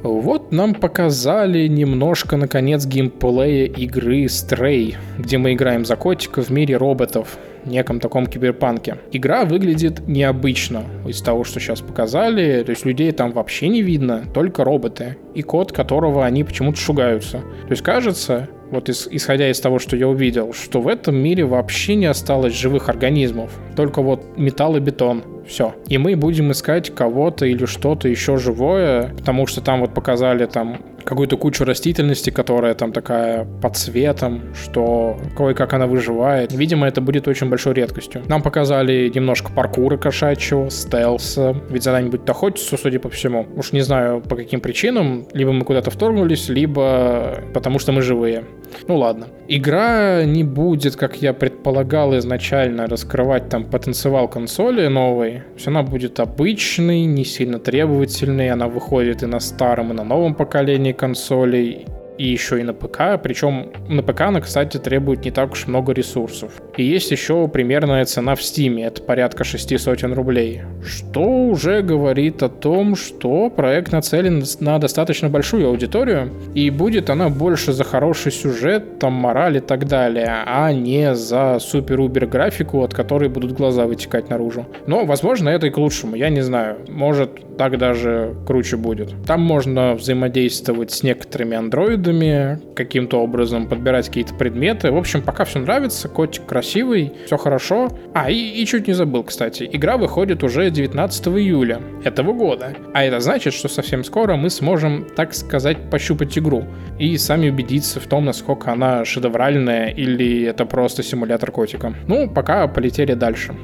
Вот 0.02 0.50
нам 0.50 0.74
показали 0.74 1.66
немножко, 1.66 2.36
наконец, 2.36 2.86
геймплея 2.86 3.66
игры 3.66 4.24
Stray, 4.24 4.96
где 5.18 5.36
мы 5.36 5.52
играем 5.52 5.84
за 5.84 5.96
котика 5.96 6.42
в 6.42 6.48
мире 6.48 6.78
роботов, 6.78 7.38
неком 7.66 8.00
таком 8.00 8.26
киберпанке. 8.26 8.98
Игра 9.12 9.44
выглядит 9.44 10.06
необычно 10.06 10.84
из 11.06 11.20
того, 11.20 11.44
что 11.44 11.60
сейчас 11.60 11.80
показали, 11.80 12.62
то 12.64 12.70
есть 12.70 12.84
людей 12.84 13.12
там 13.12 13.32
вообще 13.32 13.68
не 13.68 13.82
видно, 13.82 14.24
только 14.32 14.64
роботы 14.64 15.16
и 15.34 15.42
кот, 15.42 15.72
которого 15.72 16.24
они 16.24 16.44
почему-то 16.44 16.78
шугаются. 16.78 17.38
То 17.38 17.70
есть 17.70 17.82
кажется, 17.82 18.48
вот 18.74 18.88
исходя 18.88 19.50
из 19.50 19.60
того, 19.60 19.78
что 19.78 19.96
я 19.96 20.08
увидел, 20.08 20.52
что 20.52 20.80
в 20.80 20.88
этом 20.88 21.16
мире 21.16 21.44
вообще 21.44 21.94
не 21.94 22.06
осталось 22.06 22.54
живых 22.54 22.88
организмов, 22.88 23.50
только 23.76 24.02
вот 24.02 24.36
металл 24.36 24.76
и 24.76 24.80
бетон. 24.80 25.22
Все. 25.46 25.74
И 25.88 25.98
мы 25.98 26.16
будем 26.16 26.52
искать 26.52 26.94
кого-то 26.94 27.44
или 27.44 27.66
что-то 27.66 28.08
еще 28.08 28.38
живое, 28.38 29.14
потому 29.16 29.46
что 29.46 29.60
там 29.60 29.80
вот 29.80 29.92
показали 29.92 30.46
там 30.46 30.80
какую-то 31.04 31.36
кучу 31.36 31.64
растительности, 31.64 32.30
которая 32.30 32.74
там 32.74 32.92
такая 32.92 33.44
под 33.44 33.76
цветом, 33.76 34.42
что 34.54 35.18
кое-как 35.36 35.72
она 35.74 35.86
выживает. 35.86 36.52
Видимо, 36.52 36.86
это 36.86 37.00
будет 37.00 37.28
очень 37.28 37.48
большой 37.48 37.74
редкостью. 37.74 38.22
Нам 38.26 38.42
показали 38.42 39.10
немножко 39.14 39.52
паркура 39.52 39.96
кошачьего, 39.96 40.70
стелса, 40.70 41.56
ведь 41.70 41.82
задание 41.82 42.10
будет 42.10 42.28
охотиться, 42.28 42.76
судя 42.76 42.98
по 42.98 43.10
всему. 43.10 43.46
Уж 43.56 43.72
не 43.72 43.82
знаю, 43.82 44.20
по 44.20 44.36
каким 44.36 44.60
причинам. 44.60 45.26
Либо 45.32 45.52
мы 45.52 45.64
куда-то 45.64 45.90
вторгнулись, 45.90 46.48
либо 46.48 47.40
потому 47.52 47.78
что 47.78 47.92
мы 47.92 48.02
живые. 48.02 48.44
Ну 48.88 48.96
ладно. 48.96 49.28
Игра 49.46 50.24
не 50.24 50.42
будет, 50.42 50.96
как 50.96 51.20
я 51.20 51.32
предполагал 51.32 52.16
изначально, 52.18 52.86
раскрывать 52.86 53.48
там 53.48 53.64
потенциал 53.64 54.28
консоли 54.28 54.86
новой. 54.88 55.42
Все 55.56 55.70
она 55.70 55.82
будет 55.82 56.20
обычной, 56.20 57.04
не 57.04 57.24
сильно 57.24 57.58
требовательной. 57.58 58.50
Она 58.50 58.68
выходит 58.68 59.22
и 59.22 59.26
на 59.26 59.40
старом, 59.40 59.90
и 59.90 59.94
на 59.94 60.04
новом 60.04 60.34
поколении 60.34 60.92
консолей 60.94 61.86
и 62.18 62.26
еще 62.26 62.60
и 62.60 62.62
на 62.62 62.72
ПК, 62.72 63.20
причем 63.22 63.72
на 63.88 64.02
ПК 64.02 64.22
она, 64.22 64.40
кстати, 64.40 64.78
требует 64.78 65.24
не 65.24 65.30
так 65.30 65.52
уж 65.52 65.66
много 65.66 65.92
ресурсов. 65.92 66.52
И 66.76 66.82
есть 66.82 67.10
еще 67.10 67.46
примерная 67.48 68.04
цена 68.04 68.34
в 68.34 68.42
Стиме, 68.42 68.86
это 68.86 69.02
порядка 69.02 69.44
6 69.44 69.78
сотен 69.78 70.12
рублей, 70.12 70.62
что 70.84 71.22
уже 71.22 71.82
говорит 71.82 72.42
о 72.42 72.48
том, 72.48 72.96
что 72.96 73.48
проект 73.48 73.92
нацелен 73.92 74.44
на 74.60 74.78
достаточно 74.78 75.28
большую 75.28 75.68
аудиторию, 75.68 76.30
и 76.54 76.70
будет 76.70 77.10
она 77.10 77.28
больше 77.28 77.72
за 77.72 77.84
хороший 77.84 78.32
сюжет, 78.32 78.98
там, 78.98 79.12
мораль 79.12 79.58
и 79.58 79.60
так 79.60 79.86
далее, 79.86 80.42
а 80.46 80.72
не 80.72 81.14
за 81.14 81.58
супер-убер 81.60 82.26
графику, 82.26 82.82
от 82.82 82.92
которой 82.92 83.28
будут 83.28 83.52
глаза 83.52 83.86
вытекать 83.86 84.28
наружу. 84.28 84.66
Но, 84.86 85.04
возможно, 85.04 85.48
это 85.48 85.68
и 85.68 85.70
к 85.70 85.78
лучшему, 85.78 86.16
я 86.16 86.28
не 86.28 86.40
знаю. 86.40 86.78
Может, 86.88 87.56
так 87.56 87.78
даже 87.78 88.34
круче 88.46 88.76
будет. 88.76 89.14
Там 89.26 89.40
можно 89.40 89.94
взаимодействовать 89.94 90.90
с 90.90 91.02
некоторыми 91.02 91.56
андроидами, 91.56 92.58
каким-то 92.74 93.20
образом 93.20 93.68
подбирать 93.68 94.08
какие-то 94.08 94.34
предметы. 94.34 94.90
В 94.90 94.96
общем, 94.96 95.22
пока 95.22 95.44
все 95.44 95.60
нравится, 95.60 96.08
котик 96.08 96.46
красивый, 96.46 96.63
все 96.64 97.36
хорошо. 97.36 97.90
А, 98.14 98.30
и, 98.30 98.62
и 98.62 98.66
чуть 98.66 98.88
не 98.88 98.94
забыл, 98.94 99.24
кстати, 99.24 99.68
игра 99.70 99.96
выходит 99.96 100.42
уже 100.42 100.70
19 100.70 101.28
июля 101.28 101.80
этого 102.04 102.32
года. 102.32 102.74
А 102.92 103.04
это 103.04 103.20
значит, 103.20 103.54
что 103.54 103.68
совсем 103.68 104.04
скоро 104.04 104.36
мы 104.36 104.50
сможем, 104.50 105.06
так 105.16 105.34
сказать, 105.34 105.90
пощупать 105.90 106.36
игру 106.38 106.64
и 106.98 107.16
сами 107.18 107.50
убедиться 107.50 108.00
в 108.00 108.06
том, 108.06 108.24
насколько 108.24 108.72
она 108.72 109.04
шедевральная 109.04 109.88
или 109.88 110.44
это 110.44 110.66
просто 110.66 111.02
симулятор 111.02 111.50
котика. 111.50 111.94
Ну, 112.06 112.28
пока 112.28 112.66
полетели 112.68 113.14
дальше. 113.14 113.54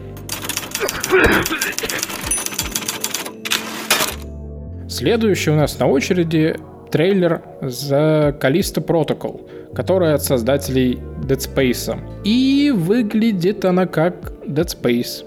Следующий 4.88 5.51
у 5.51 5.55
нас 5.55 5.79
на 5.79 5.87
очереди 5.87 6.57
трейлер 6.90 7.42
за 7.62 8.37
Callisto 8.40 8.85
Protocol, 8.85 9.75
который 9.75 10.14
от 10.14 10.22
создателей 10.22 10.98
Dead 11.31 11.38
Space. 11.38 11.99
И 12.25 12.73
выглядит 12.75 13.64
она 13.64 13.87
как 13.87 14.33
Dead 14.47 14.66
Space. 14.66 15.25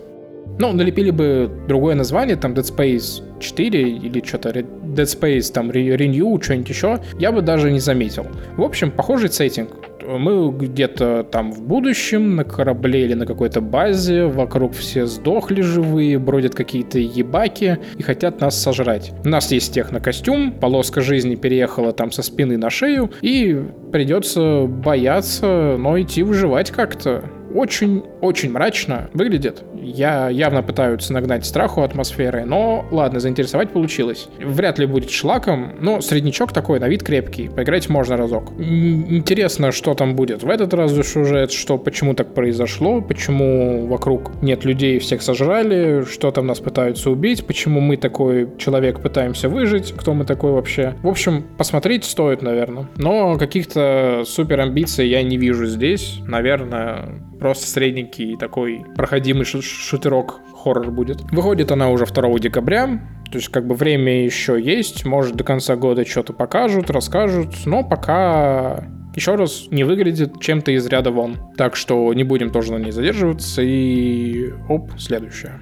Ну, 0.59 0.73
налепили 0.73 1.09
бы 1.11 1.49
другое 1.67 1.95
название, 1.95 2.35
там 2.35 2.53
Dead 2.53 2.63
Space 2.63 3.23
4 3.39 3.81
или 3.81 4.21
что-то 4.23 4.49
Dead 4.49 5.05
Space, 5.05 5.51
там 5.51 5.71
Renew, 5.71 6.43
что-нибудь 6.43 6.69
еще, 6.69 6.99
я 7.17 7.31
бы 7.31 7.41
даже 7.41 7.71
не 7.71 7.79
заметил. 7.79 8.27
В 8.57 8.61
общем, 8.61 8.91
похожий 8.91 9.29
сеттинг 9.29 9.69
мы 10.07 10.51
где-то 10.51 11.23
там 11.23 11.51
в 11.51 11.61
будущем 11.61 12.35
на 12.35 12.43
корабле 12.43 13.05
или 13.05 13.13
на 13.13 13.25
какой-то 13.25 13.61
базе, 13.61 14.25
вокруг 14.25 14.73
все 14.73 15.05
сдохли 15.05 15.61
живые, 15.61 16.19
бродят 16.19 16.55
какие-то 16.55 16.99
ебаки 16.99 17.79
и 17.97 18.03
хотят 18.03 18.41
нас 18.41 18.61
сожрать. 18.61 19.13
У 19.23 19.29
нас 19.29 19.51
есть 19.51 19.73
технокостюм, 19.73 20.53
полоска 20.53 21.01
жизни 21.01 21.35
переехала 21.35 21.93
там 21.93 22.11
со 22.11 22.23
спины 22.23 22.57
на 22.57 22.69
шею, 22.69 23.11
и 23.21 23.61
придется 23.91 24.65
бояться, 24.67 25.75
но 25.77 25.99
идти 25.99 26.23
выживать 26.23 26.71
как-то 26.71 27.23
очень-очень 27.53 28.51
мрачно 28.51 29.09
выглядит. 29.13 29.63
Я 29.75 30.29
явно 30.29 30.63
пытаются 30.63 31.13
нагнать 31.13 31.45
страху 31.45 31.81
атмосферы, 31.81 32.45
но 32.45 32.85
ладно, 32.91 33.19
заинтересовать 33.19 33.71
получилось. 33.71 34.27
Вряд 34.39 34.79
ли 34.79 34.85
будет 34.85 35.11
шлаком, 35.11 35.73
но 35.79 36.01
среднячок 36.01 36.51
такой, 36.51 36.79
на 36.79 36.87
вид 36.87 37.03
крепкий. 37.03 37.49
Поиграть 37.49 37.89
можно 37.89 38.17
разок. 38.17 38.51
Интересно, 38.59 39.71
что 39.71 39.93
там 39.93 40.15
будет 40.15 40.43
в 40.43 40.49
этот 40.49 40.73
раз 40.73 40.93
сюжет, 41.05 41.51
что 41.51 41.77
почему 41.77 42.13
так 42.13 42.33
произошло, 42.33 43.01
почему 43.01 43.87
вокруг 43.87 44.31
нет 44.41 44.65
людей, 44.65 44.99
всех 44.99 45.21
сожрали, 45.21 46.03
что 46.05 46.31
там 46.31 46.47
нас 46.47 46.59
пытаются 46.59 47.09
убить, 47.11 47.45
почему 47.45 47.79
мы 47.79 47.97
такой 47.97 48.49
человек 48.57 48.99
пытаемся 49.01 49.49
выжить, 49.49 49.93
кто 49.95 50.13
мы 50.13 50.25
такой 50.25 50.51
вообще. 50.51 50.95
В 51.03 51.07
общем, 51.07 51.45
посмотреть 51.57 52.05
стоит, 52.05 52.41
наверное. 52.41 52.87
Но 52.97 53.37
каких-то 53.37 54.23
супер 54.25 54.59
амбиций 54.61 55.07
я 55.07 55.21
не 55.23 55.37
вижу 55.37 55.65
здесь. 55.65 56.19
Наверное, 56.25 57.21
просто 57.43 57.67
средненький 57.67 58.37
такой 58.37 58.85
проходимый 58.95 59.43
шутерок 59.43 60.39
хоррор 60.55 60.91
будет. 60.91 61.21
Выходит 61.29 61.73
она 61.73 61.89
уже 61.89 62.05
2 62.05 62.39
декабря, 62.39 63.01
то 63.29 63.37
есть 63.37 63.49
как 63.49 63.67
бы 63.67 63.75
время 63.75 64.23
еще 64.23 64.57
есть, 64.57 65.03
может 65.03 65.35
до 65.35 65.43
конца 65.43 65.75
года 65.75 66.05
что-то 66.05 66.31
покажут, 66.31 66.89
расскажут, 66.89 67.65
но 67.65 67.83
пока 67.83 68.85
еще 69.13 69.35
раз 69.35 69.65
не 69.71 69.83
выглядит 69.83 70.39
чем-то 70.39 70.71
из 70.71 70.87
ряда 70.87 71.11
вон. 71.11 71.35
Так 71.57 71.75
что 71.75 72.13
не 72.13 72.23
будем 72.23 72.49
тоже 72.49 72.71
на 72.71 72.77
ней 72.77 72.93
задерживаться 72.93 73.61
и 73.61 74.53
оп, 74.69 74.91
следующее. 74.97 75.59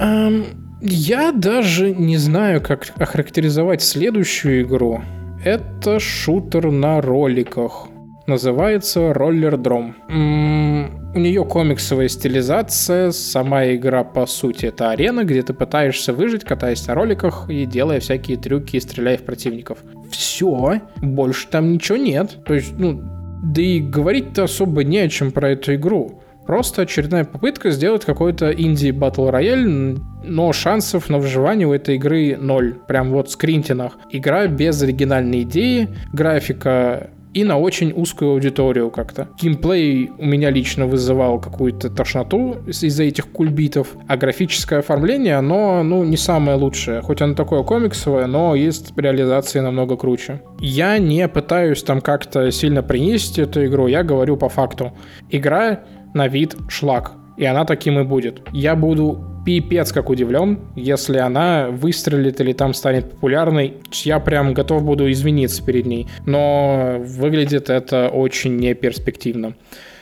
Эм, 0.00 0.44
я 0.80 1.30
даже 1.30 1.94
не 1.94 2.16
знаю, 2.16 2.60
как 2.60 2.92
охарактеризовать 2.98 3.80
следующую 3.80 4.62
игру. 4.62 5.02
Это 5.46 6.00
шутер 6.00 6.72
на 6.72 7.00
роликах. 7.00 7.86
Называется 8.26 9.12
Роллердром. 9.12 9.94
У 10.08 11.18
нее 11.20 11.44
комиксовая 11.44 12.08
стилизация, 12.08 13.12
сама 13.12 13.64
игра 13.66 14.02
по 14.02 14.26
сути 14.26 14.66
это 14.66 14.90
арена, 14.90 15.22
где 15.22 15.44
ты 15.44 15.54
пытаешься 15.54 16.12
выжить, 16.12 16.42
катаясь 16.42 16.84
на 16.88 16.96
роликах 16.96 17.48
и 17.48 17.64
делая 17.64 18.00
всякие 18.00 18.38
трюки 18.38 18.74
и 18.74 18.80
стреляя 18.80 19.18
в 19.18 19.22
противников. 19.22 19.78
Все, 20.10 20.80
больше 20.96 21.46
там 21.46 21.74
ничего 21.74 21.96
нет. 21.96 22.38
То 22.44 22.54
есть, 22.54 22.76
ну, 22.76 23.00
да 23.44 23.62
и 23.62 23.78
говорить-то 23.78 24.42
особо 24.42 24.82
не 24.82 24.98
о 24.98 25.08
чем 25.08 25.30
про 25.30 25.50
эту 25.50 25.76
игру. 25.76 26.22
Просто 26.46 26.82
очередная 26.82 27.24
попытка 27.24 27.70
сделать 27.70 28.04
какой-то 28.04 28.50
инди 28.50 28.90
батл 28.90 29.28
рояль, 29.28 29.96
но 30.24 30.52
шансов 30.52 31.08
на 31.08 31.18
выживание 31.18 31.66
у 31.66 31.72
этой 31.72 31.96
игры 31.96 32.36
ноль. 32.36 32.74
Прям 32.86 33.10
вот 33.10 33.30
скринтинах. 33.30 33.98
Игра 34.10 34.46
без 34.46 34.80
оригинальной 34.82 35.42
идеи, 35.42 35.88
графика 36.12 37.10
и 37.36 37.44
на 37.44 37.58
очень 37.58 37.92
узкую 37.94 38.30
аудиторию 38.30 38.90
как-то. 38.90 39.28
Геймплей 39.38 40.10
у 40.16 40.24
меня 40.24 40.48
лично 40.48 40.86
вызывал 40.86 41.38
какую-то 41.38 41.90
тошноту 41.90 42.56
из-за 42.66 43.02
этих 43.02 43.26
кульбитов, 43.26 43.88
а 44.08 44.16
графическое 44.16 44.78
оформление, 44.78 45.36
оно, 45.36 45.82
ну, 45.82 46.02
не 46.02 46.16
самое 46.16 46.56
лучшее. 46.56 47.02
Хоть 47.02 47.20
оно 47.20 47.34
такое 47.34 47.62
комиксовое, 47.62 48.26
но 48.26 48.54
есть 48.54 48.96
реализации 48.96 49.60
намного 49.60 49.98
круче. 49.98 50.40
Я 50.60 50.96
не 50.96 51.28
пытаюсь 51.28 51.82
там 51.82 52.00
как-то 52.00 52.50
сильно 52.50 52.82
принести 52.82 53.42
эту 53.42 53.66
игру, 53.66 53.86
я 53.86 54.02
говорю 54.02 54.38
по 54.38 54.48
факту. 54.48 54.94
Игра 55.28 55.80
на 56.16 56.26
вид 56.26 56.56
шлак. 56.68 57.12
И 57.36 57.44
она 57.44 57.64
таким 57.64 58.00
и 58.00 58.02
будет. 58.02 58.40
Я 58.52 58.74
буду 58.74 59.22
пипец 59.44 59.92
как 59.92 60.08
удивлен, 60.08 60.58
если 60.74 61.18
она 61.18 61.68
выстрелит 61.70 62.40
или 62.40 62.52
там 62.52 62.74
станет 62.74 63.10
популярной. 63.10 63.74
Я 63.92 64.18
прям 64.18 64.54
готов 64.54 64.82
буду 64.82 65.10
извиниться 65.12 65.62
перед 65.64 65.86
ней. 65.86 66.08
Но 66.24 66.96
выглядит 66.98 67.70
это 67.70 68.08
очень 68.08 68.56
неперспективно. 68.56 69.54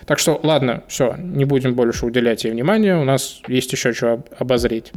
Так 0.07 0.18
что, 0.18 0.38
ладно, 0.42 0.85
все, 0.87 1.16
не 1.18 1.44
будем 1.44 1.74
больше 1.74 2.07
уделять 2.07 2.44
ей 2.44 2.53
внимания. 2.53 2.96
У 2.96 3.05
нас 3.05 3.40
есть 3.48 3.72
еще 3.72 3.92
что 3.92 4.24
обозреть. 4.38 4.92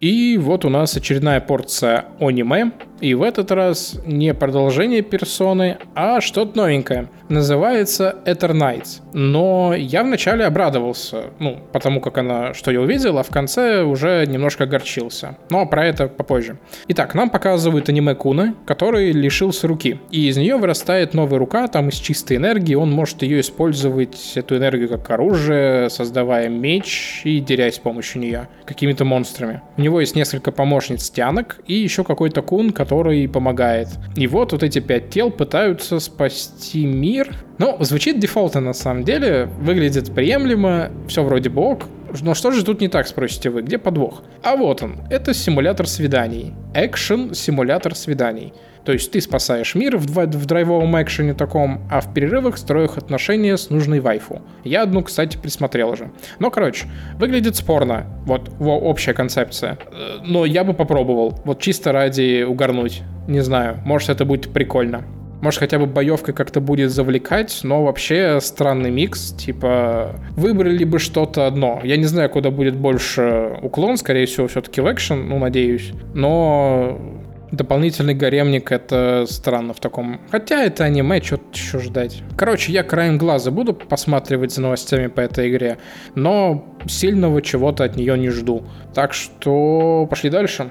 И 0.00 0.38
вот 0.38 0.64
у 0.64 0.70
нас 0.70 0.96
очередная 0.96 1.40
порция 1.40 2.06
аниме, 2.20 2.72
и 3.00 3.14
в 3.14 3.22
этот 3.22 3.50
раз 3.50 3.98
не 4.06 4.34
продолжение 4.34 5.02
персоны, 5.02 5.78
а 5.94 6.20
что-то 6.20 6.56
новенькое. 6.56 7.08
Называется 7.28 8.16
Eternights. 8.26 9.00
Но 9.12 9.72
я 9.74 10.02
вначале 10.02 10.44
обрадовался, 10.44 11.30
ну, 11.38 11.58
потому 11.72 12.00
как 12.00 12.18
она, 12.18 12.52
что 12.54 12.70
я 12.70 12.80
увидел, 12.80 13.18
а 13.18 13.22
в 13.22 13.28
конце 13.28 13.82
уже 13.82 14.26
немножко 14.26 14.64
огорчился. 14.64 15.38
Но 15.48 15.64
про 15.64 15.86
это 15.86 16.08
попозже. 16.08 16.58
Итак, 16.88 17.14
нам 17.14 17.30
показывают 17.30 17.88
аниме 17.88 18.14
Куна, 18.14 18.54
который 18.66 19.12
лишился 19.12 19.66
руки. 19.66 20.00
И 20.10 20.28
из 20.28 20.36
нее 20.36 20.56
вырастает 20.56 21.14
новая 21.14 21.38
рука, 21.38 21.68
там 21.68 21.88
из 21.88 21.94
чистой 21.94 22.36
энергии. 22.36 22.74
Он 22.74 22.90
может 22.90 23.22
ее 23.22 23.40
использовать, 23.40 24.32
эту 24.34 24.56
энергию, 24.56 24.88
как 24.88 25.08
оружие, 25.10 25.88
создавая 25.88 26.48
меч 26.48 27.22
и 27.24 27.40
дерясь 27.40 27.76
с 27.76 27.78
помощью 27.78 28.20
нее 28.20 28.48
какими-то 28.66 29.04
монстрами. 29.04 29.62
У 29.76 29.80
него 29.80 29.89
есть 29.98 30.14
несколько 30.14 30.52
помощниц 30.52 31.10
тянок 31.10 31.58
и 31.66 31.74
еще 31.74 32.04
какой-то 32.04 32.42
кун, 32.42 32.70
который 32.70 33.26
помогает. 33.28 33.88
И 34.14 34.26
вот 34.26 34.52
вот 34.52 34.62
эти 34.62 34.78
пять 34.78 35.08
тел 35.08 35.30
пытаются 35.30 35.98
спасти 35.98 36.84
мир. 36.84 37.34
Ну, 37.58 37.76
звучит 37.80 38.20
дефолтно 38.20 38.60
на 38.60 38.74
самом 38.74 39.04
деле, 39.04 39.48
выглядит 39.58 40.14
приемлемо, 40.14 40.90
все 41.08 41.24
вроде 41.24 41.48
бы. 41.48 41.78
Но 42.20 42.34
что 42.34 42.50
же 42.50 42.64
тут 42.64 42.80
не 42.80 42.88
так, 42.88 43.06
спросите 43.06 43.50
вы, 43.50 43.62
где 43.62 43.78
подвох? 43.78 44.22
А 44.42 44.56
вот 44.56 44.82
он, 44.82 44.96
это 45.10 45.32
симулятор 45.32 45.86
свиданий. 45.86 46.54
Экшен 46.74 47.34
симулятор 47.34 47.94
свиданий. 47.94 48.52
То 48.84 48.92
есть 48.92 49.10
ты 49.10 49.20
спасаешь 49.20 49.74
мир 49.74 49.96
в, 49.96 50.06
в 50.06 50.46
драйвовом 50.46 51.00
экшене 51.02 51.34
таком, 51.34 51.82
а 51.90 52.00
в 52.00 52.12
перерывах 52.14 52.56
строишь 52.58 52.96
отношения 52.96 53.56
с 53.56 53.70
нужной 53.70 54.00
вайфу. 54.00 54.42
Я 54.64 54.82
одну, 54.82 55.02
кстати, 55.02 55.36
присмотрел 55.36 55.90
уже. 55.90 56.10
Но, 56.38 56.50
короче, 56.50 56.86
выглядит 57.18 57.56
спорно. 57.56 58.06
Вот, 58.24 58.50
во, 58.58 58.78
общая 58.78 59.12
концепция. 59.12 59.78
Э, 59.92 60.18
но 60.24 60.44
я 60.44 60.64
бы 60.64 60.74
попробовал. 60.74 61.40
Вот 61.44 61.60
чисто 61.60 61.92
ради 61.92 62.42
угорнуть. 62.42 63.02
Не 63.28 63.40
знаю, 63.40 63.78
может 63.84 64.08
это 64.08 64.24
будет 64.24 64.52
прикольно. 64.52 65.04
Может, 65.40 65.60
хотя 65.60 65.78
бы 65.78 65.86
боевка 65.86 66.32
как-то 66.32 66.60
будет 66.60 66.90
завлекать, 66.90 67.60
но 67.62 67.84
вообще 67.84 68.40
странный 68.42 68.90
микс. 68.90 69.32
Типа, 69.32 70.16
выбрали 70.32 70.84
бы 70.84 70.98
что-то 70.98 71.46
одно. 71.46 71.80
Я 71.82 71.96
не 71.96 72.04
знаю, 72.04 72.28
куда 72.28 72.50
будет 72.50 72.76
больше 72.76 73.56
уклон, 73.62 73.96
скорее 73.96 74.26
всего, 74.26 74.48
все-таки 74.48 74.80
в 74.80 74.92
экшен, 74.92 75.28
ну, 75.28 75.38
надеюсь. 75.38 75.92
Но 76.14 77.19
Дополнительный 77.52 78.14
гаремник 78.14 78.70
это 78.70 79.26
странно 79.28 79.74
в 79.74 79.80
таком. 79.80 80.20
Хотя 80.30 80.62
это 80.62 80.84
аниме, 80.84 81.20
что 81.20 81.40
еще 81.52 81.80
ждать. 81.80 82.22
Короче, 82.36 82.72
я 82.72 82.84
краем 82.84 83.18
глаза 83.18 83.50
буду 83.50 83.74
посматривать 83.74 84.52
за 84.52 84.60
новостями 84.60 85.08
по 85.08 85.20
этой 85.20 85.50
игре, 85.50 85.78
но 86.14 86.64
сильного 86.86 87.42
чего-то 87.42 87.84
от 87.84 87.96
нее 87.96 88.16
не 88.16 88.28
жду. 88.28 88.64
Так 88.94 89.14
что 89.14 90.06
пошли 90.08 90.30
дальше. 90.30 90.70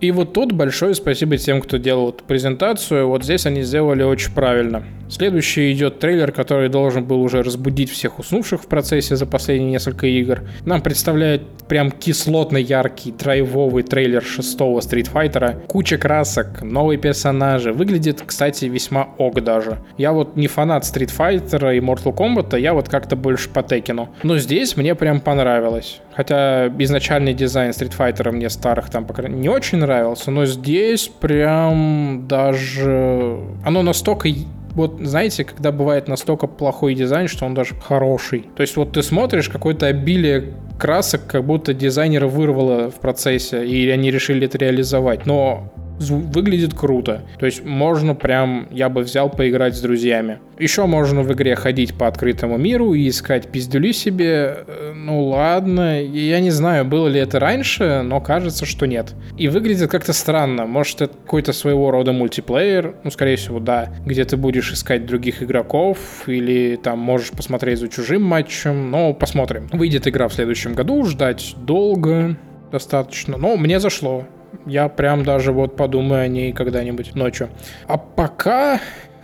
И 0.00 0.12
вот 0.12 0.32
тут 0.32 0.52
большое 0.52 0.94
спасибо 0.94 1.36
тем, 1.36 1.60
кто 1.60 1.76
делал 1.76 2.10
эту 2.10 2.24
презентацию. 2.24 3.06
Вот 3.08 3.22
здесь 3.24 3.44
они 3.46 3.62
сделали 3.62 4.02
очень 4.02 4.32
правильно. 4.32 4.82
Следующий 5.10 5.72
идет 5.72 5.98
трейлер, 5.98 6.30
который 6.30 6.68
должен 6.68 7.04
был 7.04 7.20
уже 7.20 7.42
разбудить 7.42 7.90
всех 7.90 8.20
уснувших 8.20 8.62
в 8.62 8.66
процессе 8.66 9.16
за 9.16 9.26
последние 9.26 9.72
несколько 9.72 10.06
игр. 10.06 10.42
Нам 10.64 10.80
представляет 10.80 11.42
прям 11.68 11.90
кислотно 11.90 12.58
яркий 12.58 13.10
драйвовый 13.10 13.82
трейлер 13.82 14.22
шестого 14.22 14.78
Street 14.78 15.10
Fighter. 15.12 15.66
Куча 15.66 15.98
красок, 15.98 16.62
новые 16.62 16.96
персонажи. 16.96 17.72
Выглядит, 17.72 18.22
кстати, 18.24 18.66
весьма 18.66 19.08
ок 19.18 19.42
даже. 19.42 19.78
Я 19.98 20.12
вот 20.12 20.36
не 20.36 20.46
фанат 20.46 20.84
Street 20.84 21.10
Fighter 21.16 21.76
и 21.76 21.80
Mortal 21.80 22.14
Kombat, 22.14 22.58
я 22.58 22.72
вот 22.72 22.88
как-то 22.88 23.16
больше 23.16 23.50
по 23.50 23.64
Текину. 23.64 24.10
Но 24.22 24.38
здесь 24.38 24.76
мне 24.76 24.94
прям 24.94 25.20
понравилось. 25.20 26.00
Хотя 26.14 26.68
изначальный 26.78 27.34
дизайн 27.34 27.70
Street 27.70 27.96
Fighter 27.98 28.30
мне 28.30 28.48
старых 28.48 28.90
там, 28.90 29.06
по 29.06 29.12
крайней 29.12 29.36
мере, 29.36 29.48
не 29.48 29.48
очень 29.48 29.78
нравился, 29.90 30.30
но 30.30 30.46
здесь 30.46 31.08
прям 31.08 32.26
даже... 32.28 33.40
Оно 33.64 33.82
настолько 33.82 34.28
вот 34.74 34.98
знаете, 35.00 35.42
когда 35.44 35.72
бывает 35.72 36.06
настолько 36.06 36.46
плохой 36.46 36.94
дизайн, 36.94 37.26
что 37.26 37.44
он 37.44 37.54
даже 37.54 37.74
хороший. 37.74 38.46
То 38.54 38.62
есть 38.62 38.76
вот 38.76 38.92
ты 38.92 39.02
смотришь 39.02 39.48
какое-то 39.48 39.86
обилие 39.86 40.54
красок, 40.78 41.26
как 41.26 41.44
будто 41.44 41.74
дизайнера 41.74 42.28
вырвало 42.28 42.88
в 42.90 43.00
процессе, 43.00 43.66
и 43.66 43.88
они 43.90 44.12
решили 44.12 44.46
это 44.46 44.58
реализовать. 44.58 45.26
Но 45.26 45.72
выглядит 46.00 46.74
круто. 46.74 47.22
То 47.38 47.46
есть 47.46 47.64
можно 47.64 48.14
прям, 48.14 48.68
я 48.70 48.88
бы 48.88 49.02
взял 49.02 49.30
поиграть 49.30 49.76
с 49.76 49.80
друзьями. 49.80 50.38
Еще 50.58 50.84
можно 50.86 51.22
в 51.22 51.32
игре 51.32 51.56
ходить 51.56 51.94
по 51.94 52.06
открытому 52.06 52.58
миру 52.58 52.92
и 52.92 53.08
искать 53.08 53.48
пиздюли 53.48 53.92
себе. 53.92 54.58
Э, 54.66 54.92
ну 54.94 55.24
ладно, 55.28 56.02
я 56.02 56.40
не 56.40 56.50
знаю, 56.50 56.84
было 56.84 57.08
ли 57.08 57.20
это 57.20 57.38
раньше, 57.38 58.02
но 58.02 58.20
кажется, 58.20 58.66
что 58.66 58.86
нет. 58.86 59.14
И 59.38 59.48
выглядит 59.48 59.90
как-то 59.90 60.12
странно. 60.12 60.66
Может, 60.66 61.02
это 61.02 61.14
какой-то 61.14 61.52
своего 61.52 61.90
рода 61.90 62.12
мультиплеер, 62.12 62.94
ну, 63.04 63.10
скорее 63.10 63.36
всего, 63.36 63.58
да, 63.58 63.90
где 64.04 64.24
ты 64.24 64.36
будешь 64.36 64.72
искать 64.72 65.06
других 65.06 65.42
игроков 65.42 65.98
или 66.26 66.76
там 66.76 66.98
можешь 66.98 67.30
посмотреть 67.30 67.78
за 67.78 67.88
чужим 67.88 68.22
матчем, 68.22 68.90
но 68.90 69.14
посмотрим. 69.14 69.68
Выйдет 69.72 70.06
игра 70.06 70.28
в 70.28 70.34
следующем 70.34 70.74
году, 70.74 71.04
ждать 71.04 71.54
долго 71.56 72.36
достаточно, 72.70 73.36
но 73.36 73.56
мне 73.56 73.80
зашло. 73.80 74.26
Я 74.66 74.88
прям 74.88 75.24
даже 75.24 75.52
вот 75.52 75.76
подумаю 75.76 76.22
о 76.22 76.28
ней 76.28 76.52
когда-нибудь 76.52 77.14
ночью. 77.14 77.50
А 77.86 77.96
пока 77.96 78.80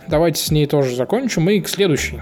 давайте 0.07 0.41
с 0.41 0.51
ней 0.51 0.65
тоже 0.65 0.95
закончим 0.95 1.49
и 1.49 1.59
к 1.61 1.69
следующей. 1.69 2.19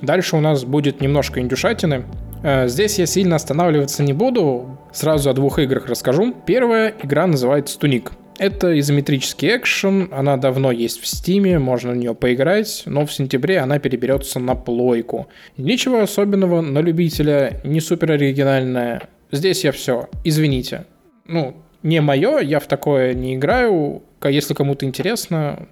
Дальше 0.00 0.36
у 0.36 0.40
нас 0.40 0.64
будет 0.64 1.00
немножко 1.00 1.40
индюшатины. 1.40 2.04
Э, 2.42 2.68
здесь 2.68 2.98
я 2.98 3.06
сильно 3.06 3.36
останавливаться 3.36 4.02
не 4.02 4.14
буду, 4.14 4.78
сразу 4.92 5.28
о 5.28 5.34
двух 5.34 5.58
играх 5.58 5.86
расскажу. 5.86 6.34
Первая 6.46 6.94
игра 7.02 7.26
называется 7.26 7.78
Туник. 7.78 8.12
Это 8.40 8.78
изометрический 8.80 9.54
экшен, 9.54 10.08
она 10.12 10.38
давно 10.38 10.72
есть 10.72 10.98
в 10.98 11.06
стиме, 11.06 11.58
можно 11.58 11.92
в 11.92 11.96
нее 11.96 12.14
поиграть, 12.14 12.84
но 12.86 13.04
в 13.04 13.12
сентябре 13.12 13.58
она 13.58 13.78
переберется 13.78 14.38
на 14.38 14.54
плойку. 14.54 15.28
Ничего 15.58 16.00
особенного 16.00 16.62
на 16.62 16.78
любителя, 16.78 17.60
не 17.64 17.80
супер 17.80 18.12
оригинальная. 18.12 19.02
Здесь 19.30 19.62
я 19.62 19.72
все, 19.72 20.08
извините. 20.24 20.86
Ну, 21.26 21.54
не 21.82 22.00
мое, 22.00 22.38
я 22.38 22.60
в 22.60 22.66
такое 22.66 23.12
не 23.12 23.34
играю. 23.34 24.02
Если 24.24 24.54
кому-то 24.54 24.86
интересно, 24.86 25.68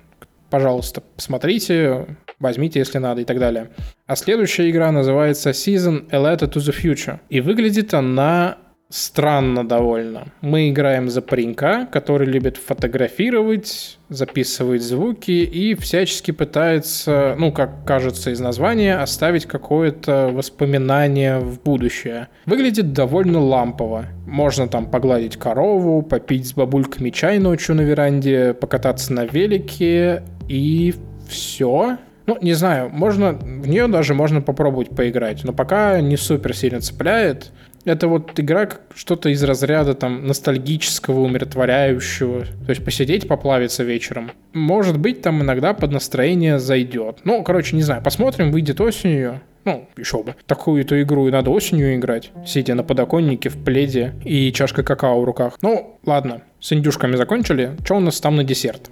пожалуйста, 0.50 1.02
посмотрите, 1.16 2.04
возьмите, 2.38 2.80
если 2.80 2.98
надо 2.98 3.22
и 3.22 3.24
так 3.24 3.38
далее. 3.38 3.70
А 4.06 4.14
следующая 4.14 4.68
игра 4.68 4.92
называется 4.92 5.50
Season 5.50 6.06
A 6.10 6.18
Letter 6.18 6.52
to 6.52 6.58
the 6.58 6.76
Future. 6.78 7.20
И 7.30 7.40
выглядит 7.40 7.94
она 7.94 8.58
странно 8.90 9.68
довольно. 9.68 10.28
Мы 10.40 10.70
играем 10.70 11.10
за 11.10 11.20
паренька, 11.20 11.86
который 11.92 12.26
любит 12.26 12.56
фотографировать, 12.56 13.98
записывать 14.08 14.82
звуки 14.82 15.30
и 15.30 15.74
всячески 15.74 16.30
пытается, 16.30 17.36
ну, 17.38 17.52
как 17.52 17.84
кажется 17.84 18.30
из 18.30 18.40
названия, 18.40 18.96
оставить 18.96 19.44
какое-то 19.44 20.30
воспоминание 20.32 21.38
в 21.38 21.60
будущее. 21.60 22.28
Выглядит 22.46 22.92
довольно 22.92 23.40
лампово. 23.40 24.06
Можно 24.26 24.68
там 24.68 24.90
погладить 24.90 25.36
корову, 25.36 26.02
попить 26.02 26.46
с 26.46 26.54
бабульками 26.54 27.10
чай 27.10 27.38
ночью 27.38 27.74
на 27.74 27.82
веранде, 27.82 28.54
покататься 28.54 29.12
на 29.12 29.26
велике 29.26 30.22
и 30.48 30.94
все. 31.28 31.98
Ну, 32.26 32.36
не 32.42 32.52
знаю, 32.52 32.90
можно, 32.90 33.32
в 33.32 33.66
нее 33.68 33.88
даже 33.88 34.12
можно 34.12 34.42
попробовать 34.42 34.90
поиграть, 34.90 35.44
но 35.44 35.54
пока 35.54 36.00
не 36.02 36.18
супер 36.18 36.54
сильно 36.54 36.80
цепляет 36.82 37.52
это 37.84 38.08
вот 38.08 38.38
игра 38.38 38.68
что-то 38.94 39.28
из 39.28 39.42
разряда 39.42 39.94
там 39.94 40.26
ностальгического, 40.26 41.20
умиротворяющего. 41.20 42.44
То 42.44 42.70
есть 42.70 42.84
посидеть, 42.84 43.28
поплавиться 43.28 43.84
вечером. 43.84 44.32
Может 44.52 44.98
быть, 44.98 45.22
там 45.22 45.42
иногда 45.42 45.74
под 45.74 45.92
настроение 45.92 46.58
зайдет. 46.58 47.20
Ну, 47.24 47.42
короче, 47.42 47.76
не 47.76 47.82
знаю, 47.82 48.02
посмотрим, 48.02 48.50
выйдет 48.50 48.80
осенью. 48.80 49.40
Ну, 49.64 49.88
еще 49.96 50.22
бы. 50.22 50.34
Такую-то 50.46 51.00
игру 51.02 51.28
и 51.28 51.30
надо 51.30 51.50
осенью 51.50 51.94
играть, 51.94 52.30
сидя 52.46 52.74
на 52.74 52.82
подоконнике 52.82 53.50
в 53.50 53.62
пледе 53.62 54.14
и 54.24 54.52
чашкой 54.52 54.84
какао 54.84 55.20
в 55.20 55.24
руках. 55.24 55.58
Ну, 55.60 55.98
ладно, 56.04 56.42
с 56.60 56.72
индюшками 56.72 57.16
закончили. 57.16 57.76
Что 57.84 57.96
у 57.96 58.00
нас 58.00 58.20
там 58.20 58.36
на 58.36 58.44
десерт? 58.44 58.90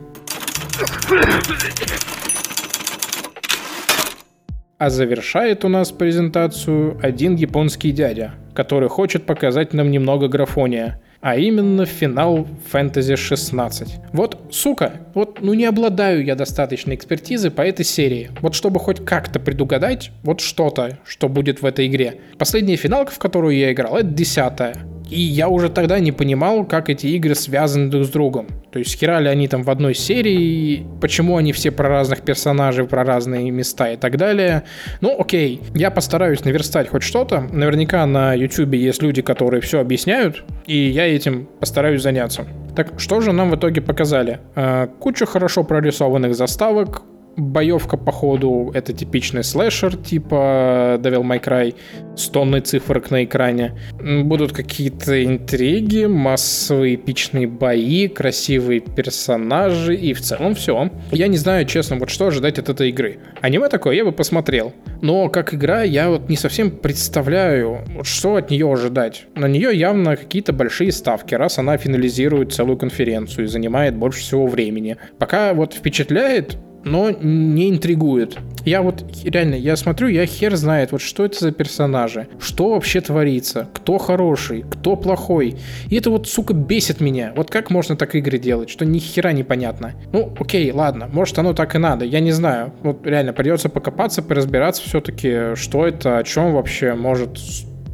А 4.79 4.91
завершает 4.91 5.65
у 5.65 5.69
нас 5.69 5.91
презентацию 5.91 7.01
один 7.03 7.37
японский 7.37 7.93
дядя, 7.93 8.35
который 8.57 8.89
хочет 8.89 9.27
показать 9.27 9.75
нам 9.75 9.91
немного 9.91 10.27
графония, 10.29 11.01
а 11.21 11.37
именно 11.37 11.85
финал 11.87 12.47
Fantasy 12.73 13.17
16. 13.17 13.97
Вот, 14.13 14.39
сука, 14.51 14.95
вот 15.15 15.41
ну 15.41 15.55
не 15.55 15.67
обладаю 15.67 16.25
я 16.25 16.35
достаточной 16.35 16.95
экспертизы 16.95 17.51
по 17.51 17.63
этой 17.63 17.85
серии, 17.85 18.31
вот 18.41 18.55
чтобы 18.55 18.81
хоть 18.81 19.05
как-то 19.05 19.39
предугадать 19.39 20.11
вот 20.23 20.41
что-то, 20.41 20.99
что 21.05 21.29
будет 21.29 21.63
в 21.63 21.67
этой 21.67 21.87
игре. 21.87 22.21
Последняя 22.39 22.77
финалка, 22.77 23.13
в 23.13 23.19
которую 23.19 23.57
я 23.57 23.73
играл, 23.73 23.97
это 23.99 24.09
десятая. 24.09 24.75
И 25.09 25.21
я 25.21 25.49
уже 25.49 25.69
тогда 25.69 26.01
не 26.01 26.13
понимал, 26.13 26.65
как 26.65 26.91
эти 26.91 27.07
игры 27.09 27.35
связаны 27.35 27.91
друг 27.91 28.05
с 28.05 28.09
другом. 28.09 28.49
То 28.73 28.81
есть 28.81 28.99
хера 28.99 29.21
ли 29.21 29.29
они 29.29 29.49
там 29.49 29.63
в 29.63 29.71
одной 29.71 29.95
серии, 29.95 30.87
почему 31.01 31.37
они 31.37 31.53
все 31.53 31.71
про 31.71 31.89
разных 31.89 32.23
персонажей, 32.23 32.87
про 32.87 33.05
разные 33.05 33.51
места 33.51 33.93
и 33.93 33.97
так 33.97 34.17
далее. 34.17 34.65
Ну, 35.01 35.19
окей, 35.19 35.61
я 35.75 35.91
постараюсь 35.91 36.45
наверстать 36.45 36.89
хоть 36.89 37.03
что-то. 37.03 37.41
Наверняка 37.53 38.05
на 38.07 38.35
YouTube 38.35 38.75
есть 38.75 39.03
люди, 39.03 39.23
которые 39.23 39.61
все 39.61 39.81
объясняют, 39.81 40.45
и 40.67 40.77
я 40.77 41.07
этим 41.07 41.49
постараюсь 41.61 42.03
заняться. 42.03 42.45
Так 42.75 42.99
что 42.99 43.21
же 43.21 43.33
нам 43.33 43.51
в 43.51 43.57
итоге 43.57 43.81
показали? 43.81 44.41
А, 44.55 44.89
куча 44.89 45.25
хорошо 45.25 45.65
прорисованных 45.65 46.35
заставок, 46.35 47.03
боевка, 47.37 47.97
походу, 47.97 48.71
это 48.75 48.93
типичный 48.93 49.45
слэшер, 49.45 49.97
типа 49.97 50.99
Devil 51.01 51.23
May 51.23 51.43
Cry, 51.43 51.75
с 52.17 52.29
тонной 52.29 52.61
цифрок 52.61 53.11
на 53.11 53.25
экране. 53.25 53.79
Будут 54.01 54.53
какие-то 54.53 55.25
интриги, 55.25 56.07
массовые 56.07 56.95
эпичные 56.95 57.47
бои, 57.47 58.09
красивые 58.09 58.81
персонажи, 58.81 59.95
и 59.95 60.13
в 60.15 60.21
целом 60.21 60.55
все. 60.55 60.91
Я 61.13 61.29
не 61.29 61.37
знаю, 61.37 61.67
честно, 61.67 61.97
вот 61.97 62.11
что 62.11 62.29
ожидать 62.29 62.59
от 62.59 62.69
этой 62.69 62.91
игры. 62.91 63.19
Аниме 63.41 63.69
такое 63.69 63.95
я 63.95 64.05
бы 64.05 64.13
посмотрел. 64.13 64.73
Но 65.03 65.29
как 65.29 65.55
игра 65.55 65.83
я 65.83 66.09
вот 66.09 66.29
не 66.29 66.37
совсем 66.37 66.71
представляю, 66.71 67.85
что 68.03 68.37
от 68.37 68.51
нее 68.51 68.71
ожидать. 68.71 69.27
На 69.35 69.47
нее 69.47 69.77
явно 69.77 70.17
какие-то 70.17 70.53
большие 70.53 70.93
ставки, 70.93 71.35
раз 71.35 71.59
она 71.59 71.77
финализирует 71.77 72.53
целую 72.53 72.79
конференцию 72.79 73.45
и 73.45 73.49
занимает 73.49 73.95
больше 73.97 74.21
всего 74.21 74.47
времени. 74.47 74.97
Пока 75.19 75.53
вот 75.53 75.75
впечатляет, 75.75 76.57
но 76.87 77.11
не 77.11 77.69
интригует. 77.69 78.39
Я 78.65 78.81
вот 78.83 79.05
реально, 79.25 79.57
я 79.57 79.77
смотрю, 79.77 80.09
я 80.09 80.25
хер 80.25 80.57
знает, 80.57 80.93
вот 80.93 81.01
что 81.01 81.25
это 81.25 81.39
за 81.39 81.53
персонажи, 81.53 82.29
что 82.41 82.71
вообще 82.71 83.01
творится, 83.01 83.69
кто 83.75 83.99
хороший, 83.99 84.65
кто 84.69 84.97
плохой. 84.97 85.57
И 85.89 85.97
это 85.97 86.11
вот, 86.11 86.29
сука, 86.29 86.55
бесит 86.55 87.01
меня. 87.01 87.33
Вот 87.37 87.51
как 87.51 87.71
можно 87.71 87.97
так 87.97 88.15
игры 88.15 88.39
делать, 88.39 88.71
что 88.71 88.85
ни 88.85 88.99
хера 88.99 89.33
непонятно. 89.33 89.95
Ну, 90.13 90.33
окей, 90.39 90.71
ладно, 90.73 91.09
может 91.13 91.39
оно 91.39 91.53
так 91.53 91.75
и 91.75 91.79
надо, 91.79 92.05
я 92.05 92.21
не 92.21 92.33
знаю. 92.33 92.73
Вот 92.83 93.07
реально, 93.07 93.33
придется 93.33 93.69
покопаться, 93.69 94.23
поразбираться 94.23 94.83
все-таки, 94.83 95.55
что 95.55 95.87
это, 95.87 96.19
о 96.19 96.25
чем 96.25 96.55
вообще 96.55 96.95
может 96.95 97.39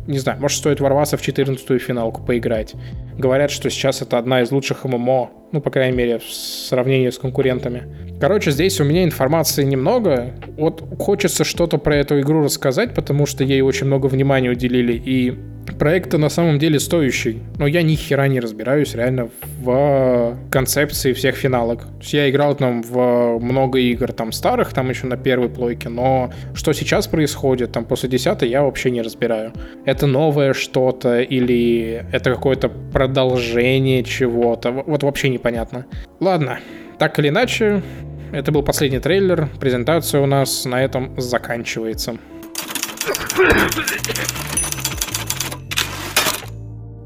не 0.06 0.18
знаю, 0.18 0.40
может 0.40 0.58
стоит 0.58 0.80
ворваться 0.80 1.16
в 1.16 1.26
14-ю 1.26 1.78
финалку 1.78 2.22
поиграть. 2.22 2.74
Говорят, 3.16 3.50
что 3.50 3.70
сейчас 3.70 4.02
это 4.02 4.18
одна 4.18 4.42
из 4.42 4.50
лучших 4.50 4.84
ММО, 4.84 5.30
ну, 5.52 5.60
по 5.60 5.70
крайней 5.70 5.96
мере, 5.96 6.18
в 6.18 6.24
сравнении 6.24 7.10
с 7.10 7.18
конкурентами. 7.18 7.84
Короче, 8.22 8.52
здесь 8.52 8.80
у 8.80 8.84
меня 8.84 9.02
информации 9.02 9.64
немного. 9.64 10.30
Вот 10.56 10.80
хочется 11.00 11.42
что-то 11.42 11.76
про 11.76 11.96
эту 11.96 12.20
игру 12.20 12.44
рассказать, 12.44 12.94
потому 12.94 13.26
что 13.26 13.42
ей 13.42 13.62
очень 13.62 13.88
много 13.88 14.06
внимания 14.06 14.48
уделили, 14.48 14.92
и 14.92 15.36
проект 15.76 16.12
на 16.12 16.28
самом 16.28 16.60
деле 16.60 16.78
стоящий. 16.78 17.40
Но 17.58 17.66
я 17.66 17.82
ни 17.82 17.96
хера 17.96 18.28
не 18.28 18.38
разбираюсь 18.38 18.94
реально 18.94 19.28
в 19.58 20.38
концепции 20.52 21.14
всех 21.14 21.34
финалок. 21.34 21.80
То 21.80 21.98
есть 21.98 22.12
я 22.12 22.30
играл 22.30 22.54
там 22.54 22.82
в 22.82 23.40
много 23.40 23.80
игр 23.80 24.12
там 24.12 24.30
старых, 24.30 24.72
там 24.72 24.88
еще 24.88 25.08
на 25.08 25.16
первой 25.16 25.48
плойке, 25.48 25.88
но 25.88 26.32
что 26.54 26.72
сейчас 26.72 27.08
происходит 27.08 27.72
там 27.72 27.84
после 27.84 28.08
10 28.08 28.42
я 28.42 28.62
вообще 28.62 28.92
не 28.92 29.02
разбираю. 29.02 29.52
Это 29.84 30.06
новое 30.06 30.52
что-то 30.52 31.22
или 31.22 32.06
это 32.12 32.32
какое-то 32.32 32.68
продолжение 32.68 34.04
чего-то. 34.04 34.70
Вот 34.70 35.02
вообще 35.02 35.28
непонятно. 35.28 35.86
Ладно, 36.20 36.60
так 36.98 37.18
или 37.18 37.30
иначе, 37.30 37.82
это 38.32 38.50
был 38.50 38.62
последний 38.62 38.98
трейлер. 38.98 39.48
Презентация 39.60 40.20
у 40.20 40.26
нас 40.26 40.64
на 40.64 40.82
этом 40.82 41.12
заканчивается. 41.20 42.16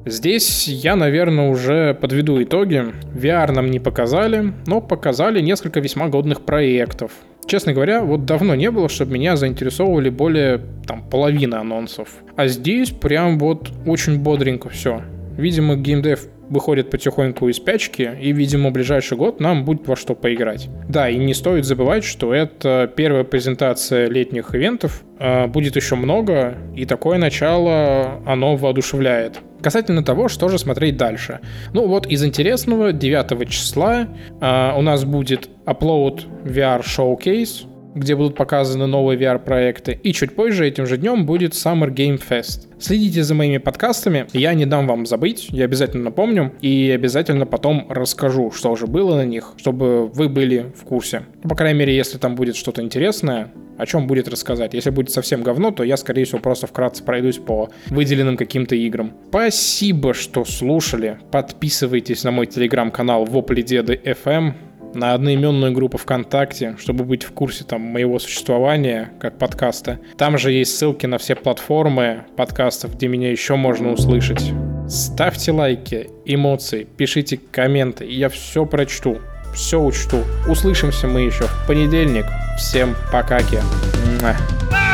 Здесь 0.04 0.68
я, 0.68 0.94
наверное, 0.94 1.50
уже 1.50 1.92
подведу 1.94 2.40
итоги. 2.40 2.94
VR 3.12 3.50
нам 3.50 3.72
не 3.72 3.80
показали, 3.80 4.54
но 4.66 4.80
показали 4.80 5.40
несколько 5.40 5.80
весьма 5.80 6.08
годных 6.08 6.42
проектов. 6.42 7.10
Честно 7.46 7.72
говоря, 7.72 8.02
вот 8.02 8.24
давно 8.24 8.54
не 8.54 8.70
было, 8.70 8.88
чтобы 8.88 9.14
меня 9.14 9.36
заинтересовывали 9.36 10.10
более 10.10 10.60
там 10.86 11.02
половины 11.02 11.56
анонсов. 11.56 12.08
А 12.36 12.46
здесь 12.46 12.90
прям 12.90 13.38
вот 13.38 13.70
очень 13.84 14.20
бодренько 14.20 14.68
все. 14.68 15.02
Видимо, 15.36 15.76
геймдев 15.76 16.28
выходит 16.48 16.90
потихоньку 16.90 17.48
из 17.48 17.58
пячки, 17.58 18.10
и, 18.20 18.32
видимо, 18.32 18.70
в 18.70 18.72
ближайший 18.72 19.16
год 19.16 19.40
нам 19.40 19.64
будет 19.64 19.86
во 19.86 19.96
что 19.96 20.14
поиграть. 20.14 20.68
Да, 20.88 21.08
и 21.08 21.16
не 21.16 21.34
стоит 21.34 21.64
забывать, 21.64 22.04
что 22.04 22.32
это 22.34 22.90
первая 22.94 23.24
презентация 23.24 24.08
летних 24.08 24.54
ивентов, 24.54 25.02
а, 25.18 25.46
будет 25.46 25.76
еще 25.76 25.96
много, 25.96 26.56
и 26.74 26.84
такое 26.84 27.18
начало, 27.18 28.20
оно 28.26 28.56
воодушевляет. 28.56 29.40
Касательно 29.62 30.04
того, 30.04 30.28
что 30.28 30.48
же 30.48 30.58
смотреть 30.58 30.96
дальше. 30.96 31.40
Ну 31.72 31.86
вот 31.86 32.06
из 32.06 32.24
интересного, 32.24 32.92
9 32.92 33.48
числа 33.48 34.06
э, 34.40 34.72
у 34.76 34.82
нас 34.82 35.04
будет 35.04 35.48
Upload 35.64 36.24
VR 36.44 36.82
Showcase, 36.82 37.66
где 37.96 38.14
будут 38.14 38.36
показаны 38.36 38.86
новые 38.86 39.18
VR-проекты. 39.18 39.98
И 40.02 40.12
чуть 40.12 40.36
позже, 40.36 40.68
этим 40.68 40.86
же 40.86 40.98
днем, 40.98 41.26
будет 41.26 41.52
Summer 41.52 41.92
Game 41.92 42.22
Fest. 42.22 42.68
Следите 42.78 43.24
за 43.24 43.34
моими 43.34 43.56
подкастами, 43.56 44.26
я 44.34 44.52
не 44.54 44.66
дам 44.66 44.86
вам 44.86 45.06
забыть, 45.06 45.48
я 45.50 45.64
обязательно 45.64 46.04
напомню 46.04 46.52
и 46.60 46.92
обязательно 46.94 47.46
потом 47.46 47.86
расскажу, 47.88 48.50
что 48.50 48.70
уже 48.70 48.86
было 48.86 49.16
на 49.16 49.24
них, 49.24 49.54
чтобы 49.56 50.06
вы 50.08 50.28
были 50.28 50.72
в 50.76 50.84
курсе. 50.84 51.22
Ну, 51.42 51.48
по 51.48 51.56
крайней 51.56 51.78
мере, 51.78 51.96
если 51.96 52.18
там 52.18 52.34
будет 52.34 52.54
что-то 52.54 52.82
интересное, 52.82 53.50
о 53.78 53.86
чем 53.86 54.06
будет 54.06 54.28
рассказать. 54.28 54.74
Если 54.74 54.90
будет 54.90 55.10
совсем 55.10 55.42
говно, 55.42 55.70
то 55.70 55.84
я, 55.84 55.96
скорее 55.96 56.24
всего, 56.24 56.38
просто 56.38 56.66
вкратце 56.66 57.02
пройдусь 57.04 57.38
по 57.38 57.70
выделенным 57.88 58.36
каким-то 58.36 58.74
играм. 58.74 59.12
Спасибо, 59.28 60.14
что 60.14 60.44
слушали. 60.44 61.18
Подписывайтесь 61.30 62.24
на 62.24 62.30
мой 62.30 62.46
телеграм-канал 62.46 63.24
Вопли 63.24 63.62
Деды 63.62 64.00
FM 64.04 64.54
на 64.96 65.14
одноименную 65.14 65.72
группу 65.72 65.98
ВКонтакте, 65.98 66.76
чтобы 66.78 67.04
быть 67.04 67.22
в 67.22 67.32
курсе 67.32 67.64
там 67.64 67.82
моего 67.82 68.18
существования 68.18 69.12
как 69.20 69.38
подкаста. 69.38 70.00
Там 70.16 70.38
же 70.38 70.52
есть 70.52 70.76
ссылки 70.76 71.06
на 71.06 71.18
все 71.18 71.34
платформы 71.34 72.24
подкастов, 72.36 72.96
где 72.96 73.08
меня 73.08 73.30
еще 73.30 73.56
можно 73.56 73.92
услышать. 73.92 74.52
Ставьте 74.88 75.52
лайки, 75.52 76.08
эмоции, 76.24 76.86
пишите 76.96 77.38
комменты, 77.50 78.04
я 78.04 78.28
все 78.28 78.64
прочту, 78.66 79.18
все 79.54 79.80
учту. 79.80 80.22
Услышимся 80.48 81.06
мы 81.06 81.22
еще 81.22 81.44
в 81.44 81.66
понедельник. 81.66 82.26
Всем 82.58 82.94
пока. 83.12 83.38
-ки. 83.38 84.85